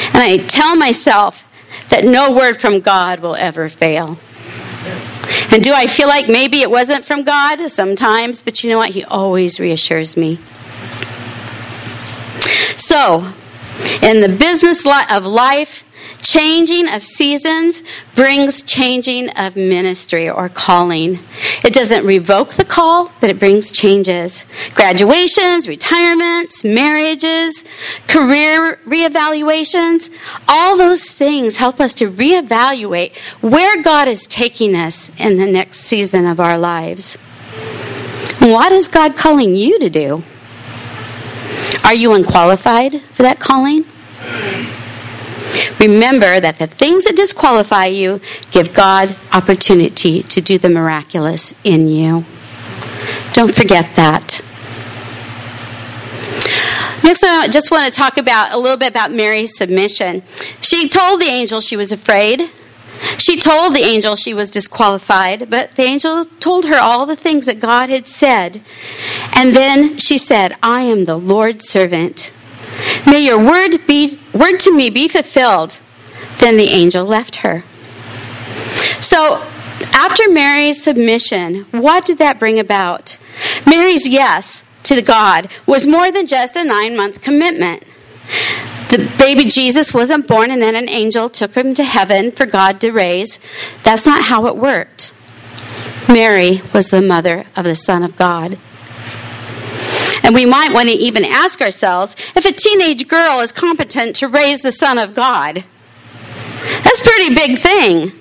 And 0.09 0.19
I 0.19 0.37
tell 0.37 0.77
myself 0.77 1.49
that 1.89 2.05
no 2.05 2.31
word 2.37 2.61
from 2.61 2.81
God 2.81 3.21
will 3.21 3.35
ever 3.35 3.71
fail. 3.71 4.19
And 5.51 5.63
do 5.63 5.73
I 5.73 5.87
feel 5.87 6.09
like 6.09 6.29
maybe 6.29 6.61
it 6.61 6.71
wasn't 6.71 7.07
from 7.07 7.25
God? 7.25 7.67
Sometimes, 7.71 8.43
but 8.43 8.63
you 8.63 8.69
know 8.69 8.77
what? 8.77 8.91
He 8.91 9.03
always 9.05 9.59
reassures 9.59 10.15
me. 10.15 10.37
So, 12.77 13.33
in 14.03 14.21
the 14.21 14.29
business 14.29 14.85
of 15.11 15.25
life, 15.25 15.85
Changing 16.23 16.89
of 16.89 17.05
seasons 17.05 17.83
brings 18.15 18.63
changing 18.63 19.31
of 19.31 19.57
ministry 19.57 20.31
or 20.31 20.49
calling. 20.49 21.19
It 21.65 21.75
doesn't 21.75 22.07
revoke 22.07 22.55
the 22.55 22.65
call, 22.65 23.13
but 23.21 23.31
it 23.31 23.39
brings 23.39 23.71
changes. 23.73 24.45
Graduations, 24.75 25.69
retirements, 25.69 26.65
marriages, 26.65 27.65
career 28.09 28.79
reevaluations, 28.87 30.11
all 30.47 30.77
those 30.77 31.05
things 31.09 31.57
help 31.57 31.81
us 31.81 31.95
to 31.95 32.11
reevaluate 32.11 33.17
where 33.41 33.83
God 33.83 34.09
is 34.09 34.27
taking 34.27 34.75
us 34.77 35.11
in 35.19 35.39
the 35.39 35.51
next 35.51 35.81
season 35.81 36.27
of 36.27 36.39
our 36.41 36.57
lives. 36.57 37.17
What 38.39 38.73
is 38.73 38.89
God 38.89 39.17
calling 39.17 39.55
you 39.55 39.79
to 39.79 39.91
do? 39.91 40.23
Are 41.85 41.95
you 41.95 42.13
unqualified 42.13 43.01
for 43.01 43.23
that 43.23 43.39
calling? 43.41 43.85
Remember 45.79 46.41
that 46.41 46.59
the 46.59 46.67
things 46.67 47.05
that 47.05 47.17
disqualify 47.17 47.87
you 47.87 48.21
give 48.51 48.75
God 48.75 49.17
opportunity 49.33 50.23
to 50.23 50.41
do 50.41 50.59
the 50.59 50.69
miraculous 50.69 51.55
in 51.65 51.89
you. 51.89 52.25
Don't 53.33 53.55
forget 53.55 53.97
that. 53.97 54.43
Next, 57.05 57.25
I 57.25 57.49
just 57.49 57.71
want 57.71 57.93
to 57.93 57.97
talk 57.97 58.17
about 58.17 58.55
a 58.55 58.59
little 58.59 58.77
bit 58.77 58.91
about 58.91 59.11
Mary's 59.11 59.57
submission. 59.57 60.23
She 60.61 60.89
told 60.89 61.21
the 61.21 61.27
angel 61.27 61.61
she 61.61 61.77
was 61.77 61.91
afraid. 61.91 62.51
She 63.19 63.41
told 63.41 63.75
the 63.75 63.81
angel 63.81 64.15
she 64.15 64.33
was 64.33 64.51
disqualified, 64.51 65.51
but 65.51 65.73
the 65.73 65.83
angel 65.83 66.25
told 66.25 66.67
her 66.67 66.79
all 66.79 67.05
the 67.05 67.17
things 67.17 67.47
that 67.47 67.59
God 67.59 67.89
had 67.89 68.07
said. 68.07 68.61
And 69.35 69.57
then 69.57 69.97
she 69.97 70.17
said, 70.17 70.57
I 70.63 70.83
am 70.83 71.05
the 71.05 71.17
Lord's 71.17 71.69
servant. 71.69 72.33
May 73.07 73.25
your 73.25 73.39
word 73.39 73.87
be 73.87 74.19
word 74.33 74.59
to 74.61 74.75
me 74.75 74.91
be 74.91 75.09
fulfilled. 75.09 75.81
Then 76.39 76.57
the 76.57 76.69
angel 76.69 77.05
left 77.05 77.37
her. 77.37 77.65
So, 79.01 79.45
after 79.93 80.29
Mary's 80.29 80.83
submission, 80.83 81.67
what 81.71 82.05
did 82.05 82.19
that 82.19 82.39
bring 82.39 82.59
about? 82.59 83.19
Mary's 83.67 84.09
yes 84.09 84.65
to 84.85 85.03
God 85.03 85.49
was 85.67 85.87
more 85.87 86.11
than 86.11 86.27
just 86.27 86.57
a 86.57 86.65
nine 86.65 86.97
month 86.97 87.23
commitment. 87.23 87.85
The 88.91 89.11
baby 89.19 89.45
Jesus 89.45 89.95
wasn't 89.95 90.29
born 90.29 90.51
and 90.51 90.61
then 90.61 90.75
an 90.75 90.89
angel 90.89 91.29
took 91.29 91.55
him 91.55 91.75
to 91.75 91.85
heaven 91.85 92.31
for 92.31 92.47
God 92.47 92.81
to 92.83 92.91
raise. 92.91 93.39
That's 93.83 94.07
not 94.07 94.25
how 94.25 94.47
it 94.47 94.57
worked. 94.57 95.13
Mary 96.09 96.61
was 96.75 96.91
the 96.91 97.01
mother 97.01 97.47
of 97.57 97.65
the 97.65 97.75
Son 97.75 98.03
of 98.03 98.17
God. 98.17 98.59
And 100.23 100.35
we 100.35 100.45
might 100.45 100.73
want 100.73 100.89
to 100.89 100.95
even 100.95 101.25
ask 101.25 101.61
ourselves 101.61 102.17
if 102.37 102.45
a 102.45 102.53
teenage 102.53 103.09
girl 103.09 103.41
is 103.41 103.53
competent 103.53 104.17
to 104.17 104.29
raise 104.29 104.61
the 104.63 104.73
Son 104.73 104.99
of 104.99 105.15
God. 105.15 105.65
That's 106.85 107.01
a 107.01 107.05
pretty 107.05 107.35
big 107.35 107.59
thing. 107.59 108.13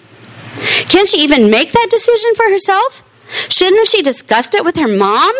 Can 0.89 1.05
she 1.05 1.21
even 1.21 1.49
make 1.49 1.71
that 1.71 1.87
decision 1.89 2.35
for 2.35 2.49
herself? 2.49 3.03
Shouldn't 3.49 3.77
have 3.77 3.87
she 3.87 4.01
discussed 4.01 4.55
it 4.55 4.65
with 4.65 4.77
her 4.77 4.87
mom 4.87 5.33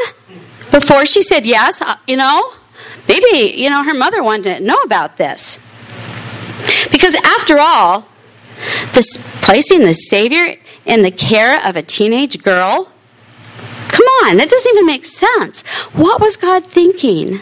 before 0.71 1.05
she 1.05 1.21
said 1.21 1.45
yes? 1.45 1.81
Uh, 1.81 1.97
you 2.07 2.15
know, 2.15 2.51
maybe, 3.07 3.57
you 3.57 3.69
know, 3.69 3.83
her 3.83 3.93
mother 3.93 4.23
wanted 4.23 4.57
to 4.57 4.63
know 4.63 4.77
about 4.83 5.17
this. 5.17 5.59
Because 6.91 7.15
after 7.15 7.59
all, 7.59 8.05
this 8.93 9.17
placing 9.41 9.81
the 9.81 9.93
Savior 9.93 10.55
in 10.85 11.03
the 11.03 11.11
care 11.11 11.65
of 11.65 11.75
a 11.75 11.81
teenage 11.81 12.41
girl 12.43 12.89
Come 13.91 14.05
on, 14.23 14.37
that 14.37 14.49
doesn't 14.49 14.71
even 14.73 14.85
make 14.85 15.05
sense. 15.05 15.61
What 15.93 16.21
was 16.21 16.37
God 16.37 16.65
thinking? 16.65 17.39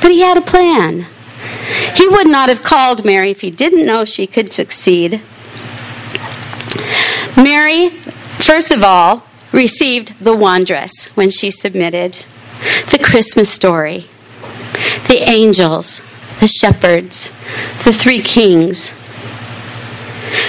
But 0.00 0.10
he 0.10 0.20
had 0.20 0.38
a 0.38 0.40
plan. 0.40 1.06
He 1.94 2.08
would 2.08 2.26
not 2.26 2.48
have 2.48 2.62
called 2.62 3.04
Mary 3.04 3.30
if 3.30 3.40
he 3.42 3.50
didn't 3.50 3.86
know 3.86 4.04
she 4.04 4.26
could 4.26 4.52
succeed. 4.52 5.20
Mary, 7.36 7.90
first 7.90 8.70
of 8.70 8.82
all, 8.82 9.24
received 9.52 10.18
the 10.18 10.36
wondrous 10.36 11.06
when 11.16 11.30
she 11.30 11.50
submitted 11.50 12.24
the 12.90 12.98
Christmas 13.02 13.50
story, 13.50 14.06
the 15.08 15.22
angels, 15.26 16.00
the 16.40 16.46
shepherds, 16.46 17.28
the 17.84 17.92
three 17.92 18.20
kings, 18.22 18.92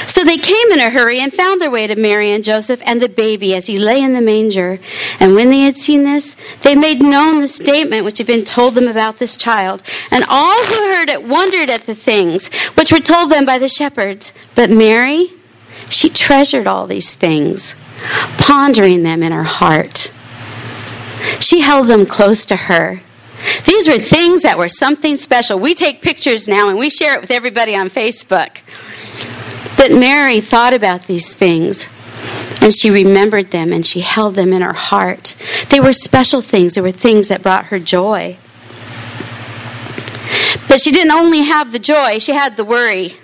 so 0.08 0.24
they 0.24 0.38
came 0.38 0.72
in 0.72 0.80
a 0.80 0.90
hurry 0.90 1.20
and 1.20 1.34
found 1.34 1.62
their 1.62 1.72
way 1.72 1.88
to 1.88 1.96
Mary 1.96 2.32
and 2.32 2.44
Joseph 2.44 2.82
and 2.86 3.02
the 3.02 3.10
baby 3.10 3.56
as 3.56 3.68
he 3.68 3.78
lay 3.78 4.02
in 4.02 4.14
the 4.14 4.22
manger. 4.22 4.80
And 5.20 5.36
when 5.36 5.50
they 5.50 5.60
had 5.60 5.78
seen 5.78 6.04
this, 6.04 6.36
they 6.62 6.76
made 6.76 7.02
known 7.02 7.42
the 7.42 7.48
statement 7.48 8.06
which 8.06 8.18
had 8.18 8.28
been 8.28 8.46
told 8.46 8.76
them 8.76 8.88
about 8.88 9.20
this 9.20 9.38
child. 9.38 9.84
And 10.12 10.24
all 10.28 10.64
who 10.66 10.94
heard 10.94 11.10
it 11.10 11.24
wondered 11.24 11.70
at 11.70 11.86
the 11.86 11.96
things 11.96 12.50
which 12.76 12.92
were 12.92 13.00
told 13.00 13.32
them 13.32 13.46
by 13.46 13.60
the 13.60 13.70
shepherds. 13.70 14.34
But 14.56 14.70
Mary, 14.70 15.34
she 15.90 16.10
treasured 16.10 16.68
all 16.68 16.88
these 16.88 17.14
things, 17.14 17.76
pondering 18.38 19.04
them 19.04 19.24
in 19.24 19.32
her 19.32 19.44
heart. 19.44 20.12
She 21.40 21.62
held 21.62 21.88
them 21.88 22.06
close 22.06 22.46
to 22.46 22.56
her. 22.56 23.02
These 23.66 23.88
were 23.88 24.00
things 24.00 24.42
that 24.42 24.58
were 24.58 24.70
something 24.70 25.16
special. 25.16 25.60
We 25.60 25.76
take 25.76 26.02
pictures 26.02 26.48
now 26.48 26.70
and 26.70 26.78
we 26.78 26.90
share 26.90 27.16
it 27.16 27.22
with 27.22 27.32
everybody 27.32 27.76
on 27.76 27.90
Facebook. 27.90 28.58
But 29.78 29.92
Mary 29.92 30.42
thought 30.42 30.74
about 30.74 31.08
these 31.08 31.34
things 31.34 31.88
and 32.62 32.74
she 32.74 32.90
remembered 32.90 33.52
them 33.52 33.72
and 33.72 33.86
she 33.86 34.02
held 34.02 34.36
them 34.36 34.52
in 34.52 34.62
her 34.62 34.74
heart. 34.74 35.36
They 35.70 35.80
were 35.80 35.94
special 35.94 36.42
things, 36.42 36.74
they 36.74 36.82
were 36.82 36.92
things 36.92 37.28
that 37.30 37.44
brought 37.44 37.66
her 37.66 37.80
joy. 37.80 38.38
But 40.68 40.82
she 40.82 40.92
didn't 40.92 41.14
only 41.14 41.44
have 41.44 41.72
the 41.72 41.80
joy, 41.80 42.20
she 42.20 42.34
had 42.34 42.58
the 42.58 42.66
worry. 42.66 43.16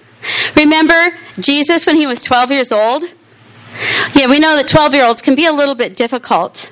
Remember 0.56 1.18
Jesus 1.40 1.86
when 1.86 1.98
he 1.98 2.08
was 2.08 2.22
12 2.22 2.52
years 2.52 2.72
old? 2.72 3.04
Yeah, 4.16 4.28
we 4.28 4.40
know 4.40 4.56
that 4.56 4.68
12 4.68 4.94
year 4.94 5.06
olds 5.06 5.22
can 5.22 5.36
be 5.36 5.46
a 5.46 5.52
little 5.52 5.76
bit 5.76 5.96
difficult. 5.96 6.72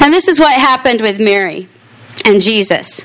And 0.00 0.12
this 0.12 0.28
is 0.28 0.38
what 0.38 0.54
happened 0.54 1.00
with 1.00 1.20
Mary 1.20 1.68
and 2.24 2.40
Jesus. 2.40 3.04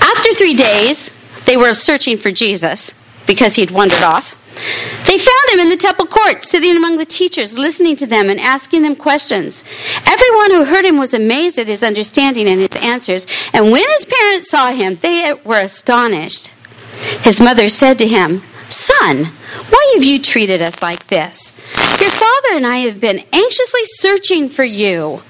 After 0.00 0.32
three 0.34 0.54
days, 0.54 1.10
they 1.46 1.56
were 1.56 1.74
searching 1.74 2.16
for 2.16 2.30
Jesus 2.30 2.92
because 3.26 3.54
he'd 3.54 3.70
wandered 3.70 4.02
off. 4.02 4.40
They 5.06 5.18
found 5.18 5.50
him 5.52 5.60
in 5.60 5.68
the 5.68 5.76
temple 5.76 6.06
court, 6.06 6.44
sitting 6.44 6.76
among 6.76 6.98
the 6.98 7.04
teachers, 7.04 7.58
listening 7.58 7.96
to 7.96 8.06
them 8.06 8.30
and 8.30 8.40
asking 8.40 8.82
them 8.82 8.96
questions. 8.96 9.64
Everyone 10.06 10.50
who 10.50 10.64
heard 10.64 10.84
him 10.84 10.98
was 10.98 11.12
amazed 11.12 11.58
at 11.58 11.66
his 11.66 11.82
understanding 11.82 12.48
and 12.48 12.60
his 12.60 12.82
answers. 12.82 13.26
And 13.52 13.70
when 13.70 13.88
his 13.90 14.06
parents 14.06 14.50
saw 14.50 14.70
him, 14.70 14.96
they 14.96 15.34
were 15.44 15.60
astonished. 15.60 16.48
His 17.22 17.40
mother 17.40 17.68
said 17.68 17.98
to 17.98 18.06
him, 18.06 18.42
Son, 18.68 19.26
why 19.70 19.92
have 19.94 20.04
you 20.04 20.20
treated 20.20 20.62
us 20.62 20.80
like 20.80 21.06
this? 21.08 21.52
Your 22.00 22.10
father 22.10 22.56
and 22.56 22.66
I 22.66 22.78
have 22.78 23.00
been 23.00 23.20
anxiously 23.32 23.82
searching 23.84 24.48
for 24.48 24.64
you. 24.64 25.22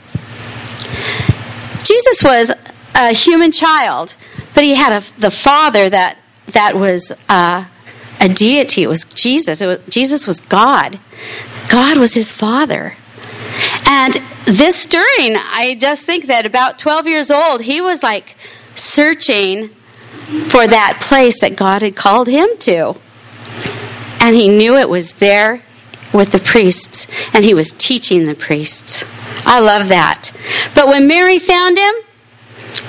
Jesus 1.83 2.23
was 2.23 2.53
a 2.95 3.13
human 3.13 3.53
child, 3.53 4.17
but 4.55 4.65
he 4.65 4.75
had 4.75 5.03
a, 5.03 5.21
the 5.21 5.31
father 5.31 5.91
that, 5.91 6.19
that 6.49 6.75
was. 6.75 7.13
Uh, 7.29 7.65
a 8.21 8.29
deity. 8.29 8.83
It 8.83 8.89
was 8.89 9.05
Jesus. 9.05 9.61
It 9.61 9.67
was, 9.67 9.79
Jesus 9.89 10.27
was 10.27 10.41
God. 10.41 10.99
God 11.69 11.99
was 11.99 12.15
his 12.15 12.33
father. 12.33 12.95
And 13.87 14.15
this 14.45 14.77
stirring, 14.77 15.37
I 15.37 15.77
just 15.79 16.05
think 16.05 16.27
that 16.27 16.47
about 16.47 16.79
12 16.79 17.07
years 17.07 17.31
old, 17.31 17.63
he 17.63 17.81
was 17.81 18.03
like 18.03 18.37
searching 18.77 19.69
for 20.49 20.67
that 20.67 20.99
place 21.01 21.41
that 21.41 21.57
God 21.57 21.83
had 21.83 21.97
called 21.97 22.29
him 22.29 22.49
to. 22.61 22.97
And 24.21 24.35
he 24.35 24.49
knew 24.49 24.77
it 24.77 24.89
was 24.89 25.15
there 25.15 25.63
with 26.13 26.33
the 26.33 26.39
priests, 26.39 27.07
and 27.35 27.45
he 27.45 27.53
was 27.53 27.73
teaching 27.73 28.25
the 28.25 28.35
priests. 28.35 29.05
I 29.45 29.61
love 29.61 29.89
that. 29.89 30.31
But 30.75 30.87
when 30.87 31.07
Mary 31.07 31.39
found 31.39 31.77
him, 31.77 31.95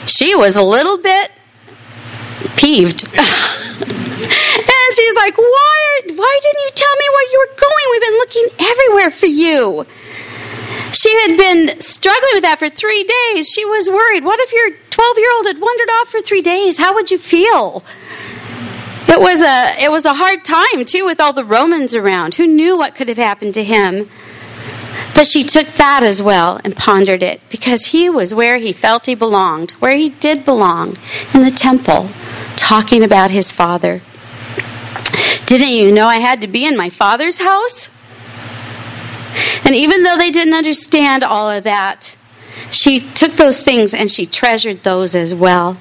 she 0.05 0.35
was 0.35 0.55
a 0.55 0.61
little 0.61 0.97
bit 0.97 1.31
peeved. 2.55 3.07
and 4.21 4.93
she's 4.93 5.15
like, 5.15 5.37
why, 5.37 5.99
why 6.15 6.39
didn't 6.41 6.63
you 6.63 6.71
tell 6.73 6.95
me 6.95 7.05
where 7.11 7.31
you 7.31 7.39
were 7.43 7.55
going? 7.59 7.85
We've 7.91 8.01
been 8.01 8.19
looking 8.23 8.47
everywhere 8.59 9.11
for 9.11 9.27
you. 9.27 9.85
She 10.93 11.11
had 11.21 11.37
been 11.37 11.81
struggling 11.81 12.31
with 12.33 12.43
that 12.43 12.59
for 12.59 12.69
three 12.69 13.03
days. 13.03 13.49
She 13.49 13.65
was 13.65 13.89
worried. 13.89 14.23
What 14.23 14.39
if 14.39 14.53
your 14.53 14.71
12 14.89 15.17
year 15.17 15.31
old 15.35 15.47
had 15.47 15.59
wandered 15.59 15.89
off 15.89 16.07
for 16.09 16.21
three 16.21 16.41
days? 16.41 16.77
How 16.77 16.93
would 16.93 17.11
you 17.11 17.17
feel? 17.17 17.83
It 19.07 19.19
was 19.19 19.41
a 19.41 19.83
it 19.83 19.91
was 19.91 20.03
a 20.03 20.15
hard 20.15 20.43
time 20.43 20.83
too 20.83 21.05
with 21.05 21.19
all 21.21 21.31
the 21.31 21.45
Romans 21.45 21.95
around. 21.95 22.35
Who 22.35 22.47
knew 22.47 22.77
what 22.77 22.95
could 22.95 23.07
have 23.07 23.17
happened 23.17 23.53
to 23.53 23.63
him? 23.63 24.07
But 25.13 25.27
she 25.27 25.43
took 25.43 25.67
that 25.67 26.03
as 26.03 26.21
well 26.21 26.59
and 26.63 26.75
pondered 26.75 27.23
it 27.23 27.39
because 27.49 27.87
he 27.87 28.09
was 28.09 28.35
where 28.35 28.57
he 28.57 28.73
felt 28.73 29.05
he 29.05 29.15
belonged, 29.15 29.71
where 29.71 29.95
he 29.95 30.09
did 30.09 30.43
belong, 30.43 30.95
in 31.33 31.43
the 31.43 31.51
temple, 31.51 32.09
talking 32.55 33.03
about 33.03 33.31
his 33.31 33.51
father. 33.51 34.01
Didn't 35.45 35.69
you 35.69 35.91
know 35.91 36.07
I 36.07 36.17
had 36.17 36.41
to 36.41 36.47
be 36.47 36.65
in 36.65 36.75
my 36.75 36.89
father's 36.89 37.39
house? 37.39 37.89
And 39.65 39.75
even 39.75 40.03
though 40.03 40.17
they 40.17 40.31
didn't 40.31 40.53
understand 40.53 41.23
all 41.23 41.49
of 41.49 41.63
that, 41.63 42.17
she 42.71 42.99
took 42.99 43.33
those 43.33 43.63
things 43.63 43.93
and 43.93 44.09
she 44.09 44.25
treasured 44.25 44.83
those 44.83 45.13
as 45.15 45.35
well 45.35 45.77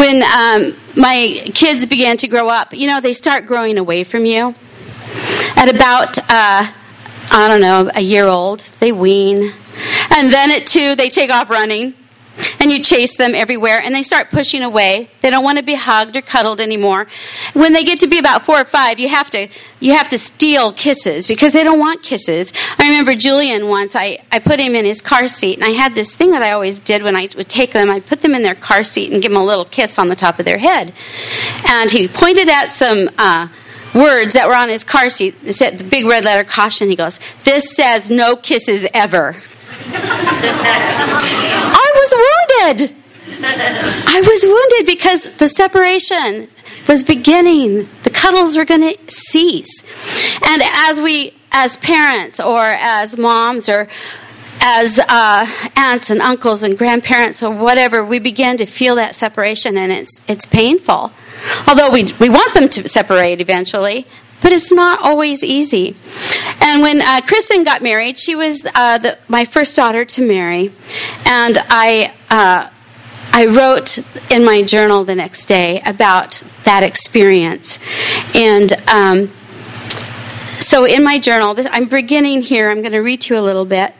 when 0.00 0.22
um, 0.22 0.74
my 0.96 1.42
kids 1.52 1.84
began 1.84 2.16
to 2.16 2.26
grow 2.26 2.48
up, 2.48 2.72
you 2.72 2.86
know, 2.86 3.00
they 3.00 3.12
start 3.12 3.44
growing 3.44 3.76
away 3.76 4.02
from 4.02 4.24
you. 4.24 4.54
At 5.56 5.68
about, 5.74 6.18
uh, 6.18 6.72
I 7.30 7.48
don't 7.48 7.60
know, 7.60 7.90
a 7.94 8.00
year 8.00 8.26
old, 8.26 8.60
they 8.80 8.92
wean. 8.92 9.52
And 10.10 10.32
then 10.32 10.50
at 10.52 10.66
two, 10.66 10.94
they 10.94 11.10
take 11.10 11.30
off 11.30 11.50
running 11.50 11.94
and 12.58 12.70
you 12.70 12.82
chase 12.82 13.16
them 13.16 13.34
everywhere 13.34 13.80
and 13.80 13.94
they 13.94 14.02
start 14.02 14.30
pushing 14.30 14.62
away. 14.62 15.10
They 15.20 15.30
don't 15.30 15.44
want 15.44 15.58
to 15.58 15.64
be 15.64 15.74
hugged 15.74 16.16
or 16.16 16.22
cuddled 16.22 16.60
anymore. 16.60 17.06
When 17.52 17.72
they 17.72 17.84
get 17.84 18.00
to 18.00 18.06
be 18.06 18.18
about 18.18 18.42
four 18.42 18.60
or 18.60 18.64
five 18.64 18.98
you 18.98 19.08
have 19.08 19.30
to 19.30 19.48
you 19.80 19.92
have 19.92 20.08
to 20.10 20.18
steal 20.18 20.72
kisses 20.72 21.26
because 21.26 21.52
they 21.52 21.64
don't 21.64 21.78
want 21.78 22.02
kisses. 22.02 22.52
I 22.78 22.88
remember 22.88 23.14
julian 23.14 23.68
once 23.68 23.96
i, 23.96 24.18
I 24.30 24.38
put 24.38 24.60
him 24.60 24.74
in 24.74 24.84
his 24.84 25.00
car 25.00 25.28
seat 25.28 25.56
and 25.56 25.64
i 25.64 25.70
had 25.70 25.94
this 25.94 26.14
thing 26.14 26.30
that 26.32 26.42
i 26.42 26.52
always 26.52 26.78
did 26.78 27.02
when 27.02 27.16
i 27.16 27.28
would 27.36 27.48
take 27.48 27.72
them. 27.72 27.90
I 27.90 28.00
put 28.00 28.20
them 28.20 28.34
in 28.34 28.42
their 28.42 28.54
car 28.54 28.84
seat 28.84 29.12
and 29.12 29.22
give 29.22 29.32
them 29.32 29.40
a 29.40 29.44
little 29.44 29.64
kiss 29.64 29.98
on 29.98 30.08
the 30.08 30.16
top 30.16 30.38
of 30.38 30.44
their 30.44 30.58
head. 30.58 30.92
And 31.68 31.90
he 31.90 32.08
pointed 32.08 32.48
at 32.48 32.68
some 32.68 33.10
uh, 33.18 33.48
words 33.94 34.34
that 34.34 34.46
were 34.46 34.54
on 34.54 34.68
his 34.68 34.84
car 34.84 35.10
seat. 35.10 35.34
It 35.44 35.54
said 35.54 35.78
the 35.78 35.84
big 35.84 36.06
red 36.06 36.24
letter 36.24 36.48
caution. 36.48 36.88
He 36.88 36.96
goes 36.96 37.18
this 37.44 37.74
says 37.74 38.10
no 38.10 38.36
kisses 38.36 38.86
ever 38.94 39.36
was 42.12 42.66
wounded. 42.66 42.96
I 43.42 44.20
was 44.20 44.44
wounded 44.44 44.86
because 44.86 45.30
the 45.38 45.48
separation 45.48 46.48
was 46.88 47.04
beginning. 47.04 47.88
The 48.02 48.10
cuddles 48.10 48.56
were 48.56 48.64
going 48.64 48.94
to 48.94 48.98
cease. 49.10 49.84
And 50.46 50.62
as 50.62 51.00
we, 51.00 51.34
as 51.52 51.76
parents 51.76 52.40
or 52.40 52.64
as 52.64 53.16
moms 53.16 53.68
or 53.68 53.88
as 54.62 54.98
uh, 54.98 55.46
aunts 55.76 56.10
and 56.10 56.20
uncles 56.20 56.62
and 56.62 56.76
grandparents 56.76 57.42
or 57.42 57.50
whatever, 57.50 58.04
we 58.04 58.18
begin 58.18 58.56
to 58.58 58.66
feel 58.66 58.96
that 58.96 59.14
separation 59.14 59.76
and 59.76 59.90
it's, 59.92 60.20
it's 60.28 60.46
painful. 60.46 61.12
Although 61.66 61.90
we, 61.90 62.12
we 62.20 62.28
want 62.28 62.52
them 62.52 62.68
to 62.68 62.88
separate 62.88 63.40
eventually, 63.40 64.06
but 64.42 64.52
it's 64.52 64.72
not 64.72 65.00
always 65.02 65.44
easy. 65.44 65.96
And 66.60 66.82
when 66.82 67.00
uh, 67.00 67.20
Kristen 67.26 67.64
got 67.64 67.82
married, 67.82 68.18
she 68.18 68.34
was 68.34 68.66
uh, 68.74 68.98
the, 68.98 69.18
my 69.28 69.44
first 69.44 69.76
daughter 69.76 70.04
to 70.04 70.26
marry, 70.26 70.72
and 71.26 71.58
I. 71.68 72.14
Uh, 72.28 72.70
I 73.32 73.46
wrote 73.46 73.98
in 74.32 74.44
my 74.44 74.64
journal 74.64 75.04
the 75.04 75.14
next 75.14 75.46
day 75.46 75.80
about 75.86 76.42
that 76.64 76.82
experience. 76.82 77.78
And 78.34 78.72
um, 78.88 79.30
so, 80.60 80.84
in 80.84 81.04
my 81.04 81.18
journal, 81.18 81.54
I'm 81.70 81.86
beginning 81.86 82.42
here, 82.42 82.70
I'm 82.70 82.80
going 82.80 82.92
to 82.92 82.98
read 82.98 83.20
to 83.22 83.34
you 83.34 83.40
a 83.40 83.42
little 83.42 83.64
bit, 83.64 83.94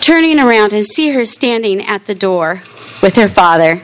turning 0.00 0.38
around 0.38 0.72
and 0.72 0.86
see 0.86 1.10
her 1.10 1.26
standing 1.26 1.84
at 1.84 2.06
the 2.06 2.14
door 2.14 2.62
with 3.02 3.16
her 3.16 3.28
father, 3.28 3.82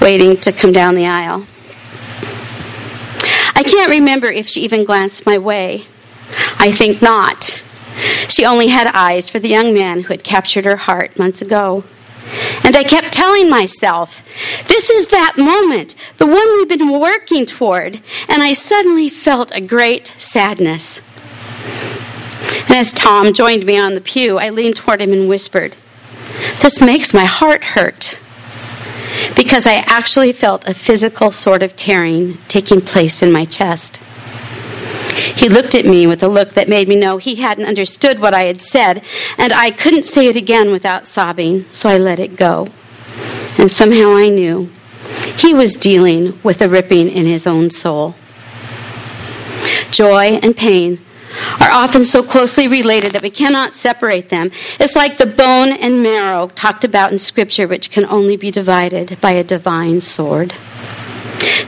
waiting 0.00 0.36
to 0.38 0.52
come 0.52 0.72
down 0.72 0.94
the 0.94 1.06
aisle. 1.06 1.46
I 3.54 3.62
can't 3.62 3.90
remember 3.90 4.28
if 4.28 4.48
she 4.48 4.62
even 4.62 4.84
glanced 4.84 5.26
my 5.26 5.38
way. 5.38 5.86
I 6.58 6.70
think 6.70 7.02
not. 7.02 7.62
She 8.28 8.44
only 8.44 8.68
had 8.68 8.86
eyes 8.94 9.28
for 9.28 9.38
the 9.38 9.48
young 9.48 9.74
man 9.74 10.02
who 10.02 10.08
had 10.08 10.24
captured 10.24 10.64
her 10.64 10.76
heart 10.76 11.18
months 11.18 11.42
ago. 11.42 11.84
And 12.64 12.76
I 12.76 12.84
kept 12.84 13.12
telling 13.12 13.50
myself, 13.50 14.22
this 14.68 14.90
is 14.90 15.08
that 15.08 15.34
moment, 15.36 15.94
the 16.18 16.26
one 16.26 16.36
we've 16.36 16.68
been 16.68 17.00
working 17.00 17.44
toward. 17.44 18.00
And 18.28 18.42
I 18.42 18.52
suddenly 18.52 19.08
felt 19.08 19.54
a 19.54 19.60
great 19.60 20.14
sadness. 20.18 21.00
And 22.68 22.78
as 22.78 22.92
Tom 22.92 23.32
joined 23.32 23.66
me 23.66 23.78
on 23.78 23.94
the 23.94 24.00
pew, 24.00 24.38
I 24.38 24.50
leaned 24.50 24.76
toward 24.76 25.00
him 25.00 25.12
and 25.12 25.28
whispered, 25.28 25.74
This 26.62 26.80
makes 26.80 27.12
my 27.12 27.24
heart 27.24 27.64
hurt 27.64 28.20
because 29.36 29.66
I 29.66 29.84
actually 29.86 30.32
felt 30.32 30.68
a 30.68 30.74
physical 30.74 31.32
sort 31.32 31.62
of 31.62 31.76
tearing 31.76 32.38
taking 32.48 32.80
place 32.80 33.22
in 33.22 33.32
my 33.32 33.44
chest. 33.44 34.00
He 35.36 35.48
looked 35.48 35.74
at 35.74 35.84
me 35.84 36.06
with 36.06 36.22
a 36.22 36.28
look 36.28 36.50
that 36.54 36.68
made 36.68 36.88
me 36.88 36.96
know 36.96 37.18
he 37.18 37.36
hadn't 37.36 37.66
understood 37.66 38.20
what 38.20 38.34
I 38.34 38.44
had 38.44 38.60
said, 38.60 39.02
and 39.38 39.52
I 39.52 39.70
couldn't 39.70 40.04
say 40.04 40.26
it 40.26 40.36
again 40.36 40.70
without 40.70 41.06
sobbing, 41.06 41.64
so 41.72 41.88
I 41.88 41.98
let 41.98 42.20
it 42.20 42.36
go. 42.36 42.68
And 43.58 43.70
somehow 43.70 44.16
I 44.16 44.28
knew 44.28 44.70
he 45.36 45.52
was 45.54 45.76
dealing 45.76 46.38
with 46.42 46.60
a 46.62 46.68
ripping 46.68 47.08
in 47.08 47.26
his 47.26 47.46
own 47.46 47.70
soul. 47.70 48.14
Joy 49.90 50.38
and 50.42 50.56
pain 50.56 50.98
are 51.60 51.70
often 51.70 52.04
so 52.04 52.22
closely 52.22 52.68
related 52.68 53.12
that 53.12 53.22
we 53.22 53.30
cannot 53.30 53.74
separate 53.74 54.28
them. 54.28 54.50
It's 54.78 54.96
like 54.96 55.16
the 55.16 55.26
bone 55.26 55.72
and 55.72 56.02
marrow 56.02 56.48
talked 56.48 56.84
about 56.84 57.12
in 57.12 57.18
Scripture, 57.18 57.68
which 57.68 57.90
can 57.90 58.04
only 58.04 58.36
be 58.36 58.50
divided 58.50 59.20
by 59.20 59.32
a 59.32 59.44
divine 59.44 60.00
sword. 60.00 60.54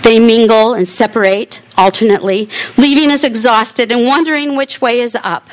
They 0.02 0.18
mingle 0.18 0.74
and 0.74 0.86
separate 0.86 1.60
alternately, 1.76 2.48
leaving 2.76 3.10
us 3.10 3.24
exhausted 3.24 3.92
and 3.92 4.06
wondering 4.06 4.56
which 4.56 4.80
way 4.80 5.00
is 5.00 5.16
up. 5.22 5.48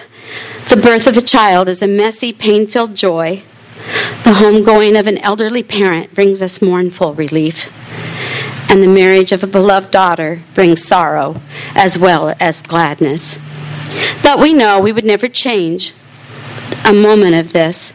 The 0.69 0.77
birth 0.77 1.07
of 1.07 1.17
a 1.17 1.21
child 1.21 1.69
is 1.69 1.81
a 1.81 1.87
messy, 1.87 2.33
pain 2.33 2.67
filled 2.67 2.95
joy. 2.95 3.43
The 4.23 4.35
homegoing 4.35 4.99
of 4.99 5.07
an 5.07 5.17
elderly 5.19 5.63
parent 5.63 6.13
brings 6.13 6.41
us 6.41 6.61
mournful 6.61 7.13
relief. 7.13 7.71
And 8.69 8.83
the 8.83 8.87
marriage 8.87 9.31
of 9.31 9.43
a 9.43 9.47
beloved 9.47 9.89
daughter 9.89 10.41
brings 10.53 10.85
sorrow 10.85 11.41
as 11.73 11.97
well 11.97 12.35
as 12.39 12.61
gladness. 12.61 13.39
But 14.21 14.39
we 14.39 14.53
know 14.53 14.79
we 14.79 14.91
would 14.91 15.05
never 15.05 15.27
change 15.27 15.93
a 16.85 16.93
moment 16.93 17.35
of 17.35 17.53
this. 17.53 17.93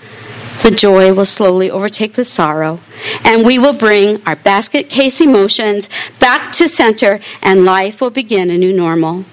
The 0.62 0.70
joy 0.70 1.12
will 1.12 1.24
slowly 1.24 1.70
overtake 1.70 2.14
the 2.14 2.24
sorrow, 2.24 2.80
and 3.24 3.44
we 3.44 3.59
will 3.59 3.72
bring 3.72 4.22
our 4.26 4.37
basket 4.37 4.88
case 4.88 5.20
emotions 5.20 5.88
back 6.20 6.52
to 6.52 6.68
center, 6.68 7.20
and 7.42 7.64
life 7.64 8.00
will 8.00 8.11
begin 8.11 8.50
a 8.50 8.57
new 8.57 8.72
normal 8.72 9.24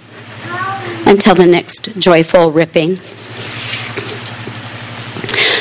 until 1.06 1.36
the 1.36 1.46
next 1.46 1.98
joyful 1.98 2.52
ripping. 2.52 2.98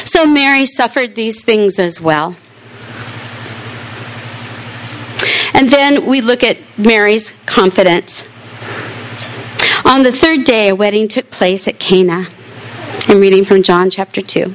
So 0.04 0.26
Mary 0.26 0.66
suffered 0.66 1.14
these 1.14 1.44
things 1.44 1.78
as 1.78 2.00
well. 2.00 2.36
And 5.54 5.70
then 5.70 6.06
we 6.06 6.20
look 6.20 6.42
at 6.42 6.58
Mary's 6.78 7.32
confidence. 7.46 8.26
On 9.90 10.04
the 10.04 10.12
third 10.12 10.44
day, 10.44 10.68
a 10.68 10.74
wedding 10.76 11.08
took 11.08 11.32
place 11.32 11.66
at 11.66 11.80
Cana. 11.80 12.28
I'm 13.08 13.18
reading 13.18 13.44
from 13.44 13.64
John 13.64 13.90
chapter 13.90 14.22
2. 14.22 14.54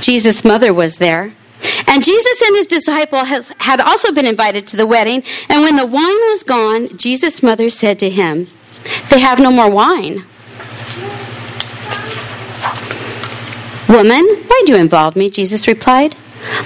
Jesus' 0.00 0.44
mother 0.44 0.74
was 0.74 0.98
there. 0.98 1.32
And 1.86 2.02
Jesus 2.02 2.42
and 2.42 2.56
his 2.56 2.66
disciple 2.66 3.26
has, 3.26 3.52
had 3.58 3.80
also 3.80 4.12
been 4.12 4.26
invited 4.26 4.66
to 4.66 4.76
the 4.76 4.84
wedding. 4.84 5.22
And 5.48 5.62
when 5.62 5.76
the 5.76 5.86
wine 5.86 6.02
was 6.02 6.42
gone, 6.42 6.88
Jesus' 6.96 7.40
mother 7.40 7.70
said 7.70 8.00
to 8.00 8.10
him, 8.10 8.48
They 9.10 9.20
have 9.20 9.38
no 9.38 9.52
more 9.52 9.70
wine. 9.70 10.24
Woman, 13.88 14.26
why 14.48 14.62
do 14.66 14.72
you 14.72 14.76
involve 14.76 15.14
me? 15.14 15.30
Jesus 15.30 15.68
replied. 15.68 16.16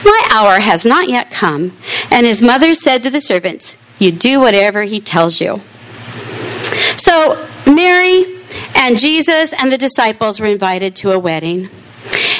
My 0.02 0.28
hour 0.30 0.60
has 0.60 0.86
not 0.86 1.10
yet 1.10 1.30
come. 1.30 1.76
And 2.10 2.24
his 2.24 2.40
mother 2.40 2.72
said 2.72 3.02
to 3.02 3.10
the 3.10 3.20
servants, 3.20 3.76
You 3.98 4.12
do 4.12 4.40
whatever 4.40 4.84
he 4.84 4.98
tells 4.98 5.42
you. 5.42 5.60
So 7.04 7.34
Mary 7.66 8.22
and 8.76 8.96
Jesus 8.96 9.52
and 9.60 9.72
the 9.72 9.76
disciples 9.76 10.38
were 10.38 10.46
invited 10.46 10.94
to 10.96 11.10
a 11.10 11.18
wedding. 11.18 11.68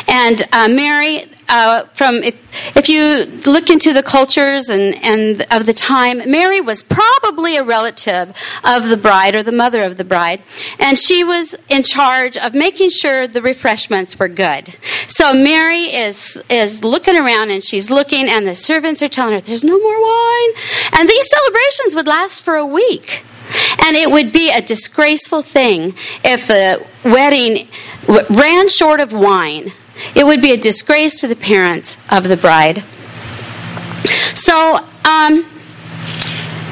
And 0.07 0.41
uh, 0.53 0.69
Mary, 0.69 1.25
uh, 1.49 1.87
from 1.95 2.23
if, 2.23 2.77
if 2.77 2.89
you 2.89 3.25
look 3.51 3.71
into 3.71 3.93
the 3.93 4.05
cultures 4.05 4.69
and, 4.69 4.95
and 5.05 5.45
of 5.51 5.67
the 5.67 5.73
time, 5.73 6.19
Mary 6.31 6.61
was 6.61 6.81
probably 6.81 7.57
a 7.57 7.65
relative 7.65 8.37
of 8.63 8.89
the 8.89 8.97
bride 8.97 9.35
or 9.35 9.43
the 9.43 9.51
mother 9.51 9.83
of 9.83 9.97
the 9.97 10.05
bride, 10.05 10.45
and 10.79 10.97
she 10.97 11.25
was 11.25 11.57
in 11.69 11.83
charge 11.83 12.37
of 12.37 12.55
making 12.55 12.91
sure 12.91 13.27
the 13.27 13.43
refreshments 13.43 14.17
were 14.17 14.29
good. 14.29 14.77
So 15.09 15.35
Mary 15.35 15.93
is 15.93 16.41
is 16.49 16.85
looking 16.85 17.17
around 17.17 17.51
and 17.51 17.65
she's 17.65 17.91
looking, 17.91 18.29
and 18.29 18.47
the 18.47 18.55
servants 18.55 19.03
are 19.03 19.09
telling 19.09 19.35
her, 19.35 19.41
"There's 19.41 19.65
no 19.65 19.77
more 19.77 20.01
wine," 20.01 20.51
and 20.93 21.09
these 21.09 21.29
celebrations 21.29 21.97
would 21.97 22.07
last 22.07 22.45
for 22.45 22.55
a 22.55 22.67
week. 22.67 23.25
And 23.85 23.97
it 23.97 24.11
would 24.11 24.33
be 24.33 24.51
a 24.51 24.61
disgraceful 24.61 25.43
thing 25.43 25.95
if 26.25 26.47
the 26.47 26.85
wedding 27.05 27.69
ran 28.31 28.69
short 28.69 29.01
of 29.01 29.13
wine 29.13 29.73
it 30.15 30.27
would 30.27 30.43
be 30.43 30.53
a 30.53 30.57
disgrace 30.57 31.21
to 31.21 31.29
the 31.29 31.37
parents 31.37 31.97
of 32.11 32.29
the 32.29 32.37
bride. 32.37 32.83
So, 34.37 34.79
um, 35.09 35.47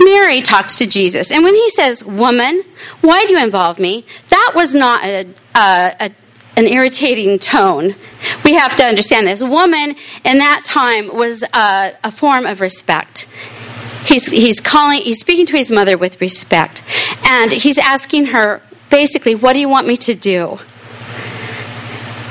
Mary 0.00 0.40
talks 0.42 0.76
to 0.76 0.86
Jesus, 0.86 1.30
and 1.30 1.44
when 1.44 1.54
he 1.54 1.70
says, 1.70 2.04
Woman, 2.04 2.62
why 3.00 3.24
do 3.26 3.32
you 3.32 3.42
involve 3.42 3.78
me? 3.78 4.04
That 4.30 4.52
was 4.54 4.74
not 4.74 5.04
a, 5.04 5.26
a, 5.54 5.96
a, 6.00 6.10
an 6.56 6.66
irritating 6.66 7.38
tone. 7.38 7.94
We 8.44 8.54
have 8.54 8.76
to 8.76 8.82
understand 8.82 9.26
this. 9.26 9.42
Woman 9.42 9.94
in 10.24 10.38
that 10.38 10.62
time 10.64 11.14
was 11.14 11.42
a, 11.42 11.92
a 12.02 12.10
form 12.10 12.46
of 12.46 12.60
respect. 12.60 13.26
He's, 14.04 14.26
he's 14.26 14.60
calling, 14.60 15.02
he's 15.02 15.20
speaking 15.20 15.46
to 15.46 15.56
his 15.56 15.70
mother 15.70 15.96
with 15.98 16.20
respect, 16.20 16.82
and 17.24 17.52
he's 17.52 17.78
asking 17.78 18.26
her 18.26 18.62
basically, 18.90 19.34
What 19.34 19.52
do 19.52 19.60
you 19.60 19.68
want 19.68 19.86
me 19.86 19.96
to 19.98 20.14
do? 20.14 20.58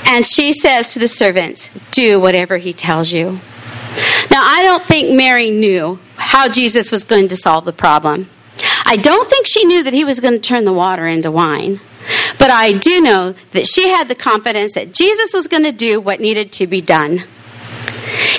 And 0.06 0.26
she 0.26 0.54
says 0.54 0.94
to 0.94 1.00
the 1.00 1.08
servants, 1.08 1.70
Do 1.92 2.20
whatever 2.20 2.58
he 2.58 2.74
tells 2.74 3.12
you. 3.12 3.40
Now, 4.32 4.42
I 4.44 4.62
don't 4.64 4.84
think 4.84 5.16
Mary 5.16 5.52
knew 5.52 6.00
how 6.16 6.50
Jesus 6.50 6.92
was 6.92 7.04
going 7.04 7.28
to 7.30 7.36
solve 7.36 7.66
the 7.66 7.74
problem. 7.74 8.30
I 8.86 8.98
don't 8.98 9.30
think 9.30 9.48
she 9.48 9.66
knew 9.66 9.84
that 9.84 9.94
he 9.94 10.04
was 10.04 10.20
going 10.20 10.34
to 10.34 10.40
turn 10.40 10.66
the 10.66 10.74
water 10.74 11.08
into 11.08 11.32
wine. 11.32 11.80
But 12.38 12.50
I 12.50 12.74
do 12.74 13.02
know 13.02 13.36
that 13.52 13.68
she 13.68 13.90
had 13.90 14.08
the 14.08 14.16
confidence 14.16 14.74
that 14.74 14.94
Jesus 14.94 15.34
was 15.34 15.48
going 15.48 15.64
to 15.64 15.72
do 15.72 16.00
what 16.00 16.20
needed 16.20 16.52
to 16.54 16.68
be 16.68 16.82
done. 16.82 17.20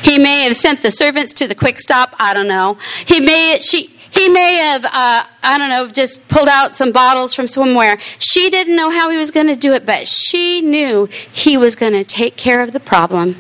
He 0.02 0.18
may 0.18 0.42
have 0.42 0.56
sent 0.56 0.82
the 0.82 0.90
servants 0.90 1.34
to 1.34 1.46
the 1.46 1.54
quick 1.54 1.80
stop. 1.80 2.14
I 2.18 2.34
don't 2.34 2.48
know. 2.48 2.78
He 3.06 3.20
may 3.20 3.60
she 3.62 3.96
he 4.10 4.28
may 4.28 4.54
have, 4.56 4.84
uh, 4.84 5.24
I 5.42 5.56
don't 5.56 5.70
know, 5.70 5.88
just 5.88 6.26
pulled 6.28 6.48
out 6.48 6.74
some 6.74 6.90
bottles 6.92 7.32
from 7.32 7.46
somewhere. 7.46 7.98
She 8.18 8.50
didn't 8.50 8.74
know 8.74 8.90
how 8.90 9.08
he 9.08 9.16
was 9.16 9.30
going 9.30 9.46
to 9.46 9.56
do 9.56 9.72
it, 9.72 9.86
but 9.86 10.08
she 10.08 10.60
knew 10.60 11.06
he 11.32 11.56
was 11.56 11.76
going 11.76 11.92
to 11.92 12.04
take 12.04 12.36
care 12.36 12.60
of 12.60 12.72
the 12.72 12.80
problem 12.80 13.36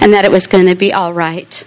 and 0.00 0.12
that 0.12 0.24
it 0.24 0.30
was 0.30 0.46
going 0.46 0.66
to 0.66 0.74
be 0.74 0.92
all 0.92 1.12
right. 1.12 1.64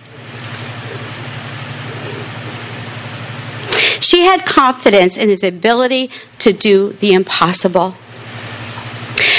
She 4.02 4.22
had 4.22 4.46
confidence 4.46 5.18
in 5.18 5.30
his 5.30 5.44
ability 5.44 6.10
to 6.40 6.54
do 6.54 6.94
the 6.94 7.14
impossible. 7.14 7.96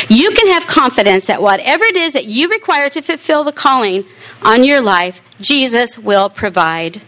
You 0.09 0.31
can 0.33 0.49
have 0.49 0.67
confidence 0.67 1.27
that 1.27 1.41
whatever 1.41 1.85
it 1.85 1.97
is 1.97 2.13
that 2.13 2.27
you 2.27 2.49
require 2.49 2.91
to 2.91 3.01
fulfill 3.01 3.45
the 3.45 3.53
calling 3.53 4.05
on 4.43 4.65
your 4.65 4.81
life, 4.81 5.21
Jesus 5.41 5.99
will 5.99 6.29
provide. 6.29 7.03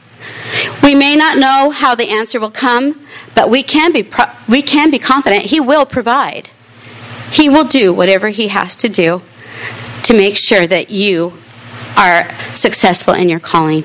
We 0.83 0.95
may 0.95 1.17
not 1.17 1.39
know 1.39 1.71
how 1.71 1.95
the 1.95 2.09
answer 2.09 2.41
will 2.41 2.51
come, 2.51 3.07
but 3.35 3.51
we 3.51 3.63
can 3.63 3.93
be, 3.93 4.03
pro- 4.03 4.31
we 4.49 4.63
can 4.63 4.91
be 4.91 4.99
confident 4.99 5.45
He 5.45 5.61
will 5.61 5.87
provide. 5.87 6.51
He 7.31 7.49
will 7.49 7.65
do 7.65 7.93
whatever 7.93 8.29
He 8.29 8.49
has 8.49 8.75
to 8.77 8.89
do 8.89 9.23
to 10.05 10.15
make 10.15 10.37
sure 10.37 10.67
that 10.67 10.91
you 10.91 11.35
are 11.97 12.33
successful 12.55 13.15
in 13.15 13.29
your 13.29 13.41
calling. 13.41 13.85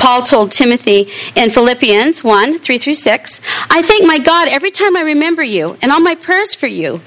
Paul 0.00 0.22
told 0.22 0.50
Timothy 0.50 1.12
in 1.36 1.50
Philippians 1.50 2.24
1 2.24 2.58
3 2.58 2.78
through 2.78 2.94
6, 2.94 3.40
I 3.68 3.82
thank 3.82 4.06
my 4.06 4.18
God 4.18 4.48
every 4.48 4.70
time 4.70 4.96
I 4.96 5.02
remember 5.02 5.42
you 5.42 5.76
and 5.82 5.92
all 5.92 6.00
my 6.00 6.14
prayers 6.14 6.54
for 6.54 6.66
you. 6.66 7.02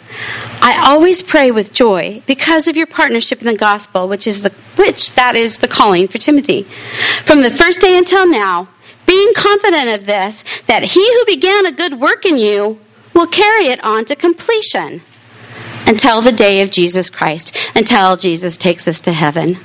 I 0.62 0.80
always 0.86 1.24
pray 1.24 1.50
with 1.50 1.74
joy 1.74 2.22
because 2.28 2.68
of 2.68 2.78
your 2.78 2.86
partnership 2.86 3.42
in 3.42 3.48
the 3.48 3.58
gospel, 3.58 4.08
which 4.08 4.28
is 4.28 4.44
the 4.44 4.52
which 4.76 5.14
that 5.14 5.36
is 5.36 5.58
the 5.58 5.68
calling 5.68 6.08
for 6.08 6.20
Timothy. 6.20 6.64
From 7.26 7.42
the 7.42 7.50
first 7.50 7.82
day 7.82 7.98
until 7.98 8.28
now, 8.28 8.70
being 9.08 9.34
confident 9.36 9.90
of 9.90 10.06
this, 10.06 10.44
that 10.68 10.84
he 10.84 11.04
who 11.04 11.26
began 11.26 11.66
a 11.66 11.72
good 11.72 12.00
work 12.00 12.26
in 12.26 12.38
you 12.38 12.80
will 13.14 13.28
carry 13.28 13.68
it 13.68 13.84
on 13.84 14.06
to 14.06 14.16
completion 14.16 15.02
until 15.88 16.22
the 16.22 16.32
day 16.32 16.62
of 16.62 16.72
Jesus 16.72 17.10
Christ, 17.10 17.56
until 17.76 18.18
Jesus 18.18 18.56
takes 18.56 18.88
us 18.88 19.02
to 19.02 19.12
heaven. 19.12 19.58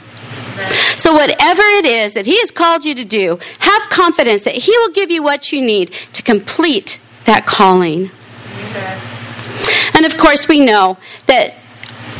So, 0.97 1.13
whatever 1.13 1.63
it 1.63 1.85
is 1.85 2.15
that 2.15 2.27
He 2.27 2.39
has 2.41 2.51
called 2.51 2.85
you 2.85 2.95
to 2.95 3.05
do, 3.05 3.39
have 3.61 3.83
confidence 3.89 4.45
that 4.45 4.55
He 4.55 4.77
will 4.79 4.91
give 4.91 5.11
you 5.11 5.23
what 5.23 5.53
you 5.53 5.61
need 5.61 5.93
to 6.13 6.23
complete 6.23 7.01
that 7.25 7.47
calling. 7.47 8.11
And 9.95 10.07
of 10.07 10.17
course, 10.17 10.49
we 10.49 10.61
know 10.61 10.99
that 11.27 11.55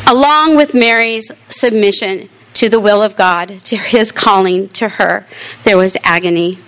along 0.07 0.55
with 0.55 0.73
Mary's 0.73 1.31
submission 1.49 2.29
to 2.55 2.69
the 2.69 2.79
will 2.79 3.01
of 3.03 3.15
God, 3.15 3.59
to 3.65 3.77
His 3.77 4.11
calling 4.11 4.69
to 4.69 4.89
her, 4.89 5.25
there 5.63 5.77
was 5.77 5.97
agony. 6.03 6.59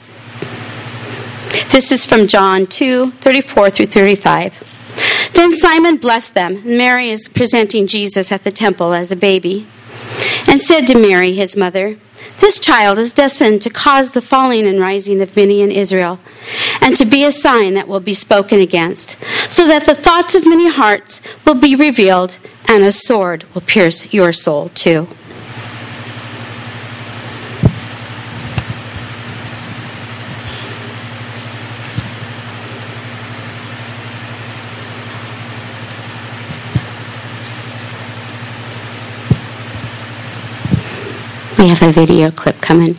This 1.71 1.91
is 1.91 2.05
from 2.05 2.27
John 2.27 2.65
2 2.65 3.11
34 3.11 3.69
through 3.69 3.85
35. 3.87 5.31
Then 5.33 5.53
Simeon 5.53 5.97
blessed 5.97 6.33
them. 6.33 6.61
Mary 6.65 7.09
is 7.09 7.29
presenting 7.29 7.87
Jesus 7.87 8.31
at 8.31 8.43
the 8.43 8.51
temple 8.51 8.93
as 8.93 9.11
a 9.11 9.15
baby 9.15 9.67
and 10.47 10.59
said 10.59 10.87
to 10.87 10.99
Mary, 10.99 11.33
his 11.33 11.55
mother, 11.55 11.97
This 12.39 12.59
child 12.59 12.97
is 12.97 13.13
destined 13.13 13.61
to 13.61 13.69
cause 13.69 14.11
the 14.11 14.21
falling 14.21 14.67
and 14.67 14.79
rising 14.79 15.21
of 15.21 15.35
many 15.35 15.61
in 15.61 15.71
Israel, 15.71 16.19
and 16.81 16.95
to 16.97 17.05
be 17.05 17.23
a 17.23 17.31
sign 17.31 17.73
that 17.75 17.87
will 17.87 17.99
be 17.99 18.13
spoken 18.13 18.59
against, 18.59 19.17
so 19.49 19.67
that 19.67 19.85
the 19.85 19.95
thoughts 19.95 20.35
of 20.35 20.47
many 20.47 20.69
hearts 20.69 21.21
will 21.45 21.55
be 21.55 21.75
revealed, 21.75 22.39
and 22.67 22.83
a 22.83 22.91
sword 22.91 23.43
will 23.53 23.61
pierce 23.61 24.13
your 24.13 24.31
soul 24.31 24.69
too. 24.69 25.07
We 41.61 41.67
have 41.67 41.83
a 41.83 41.91
video 41.91 42.31
clip 42.31 42.59
coming. 42.59 42.95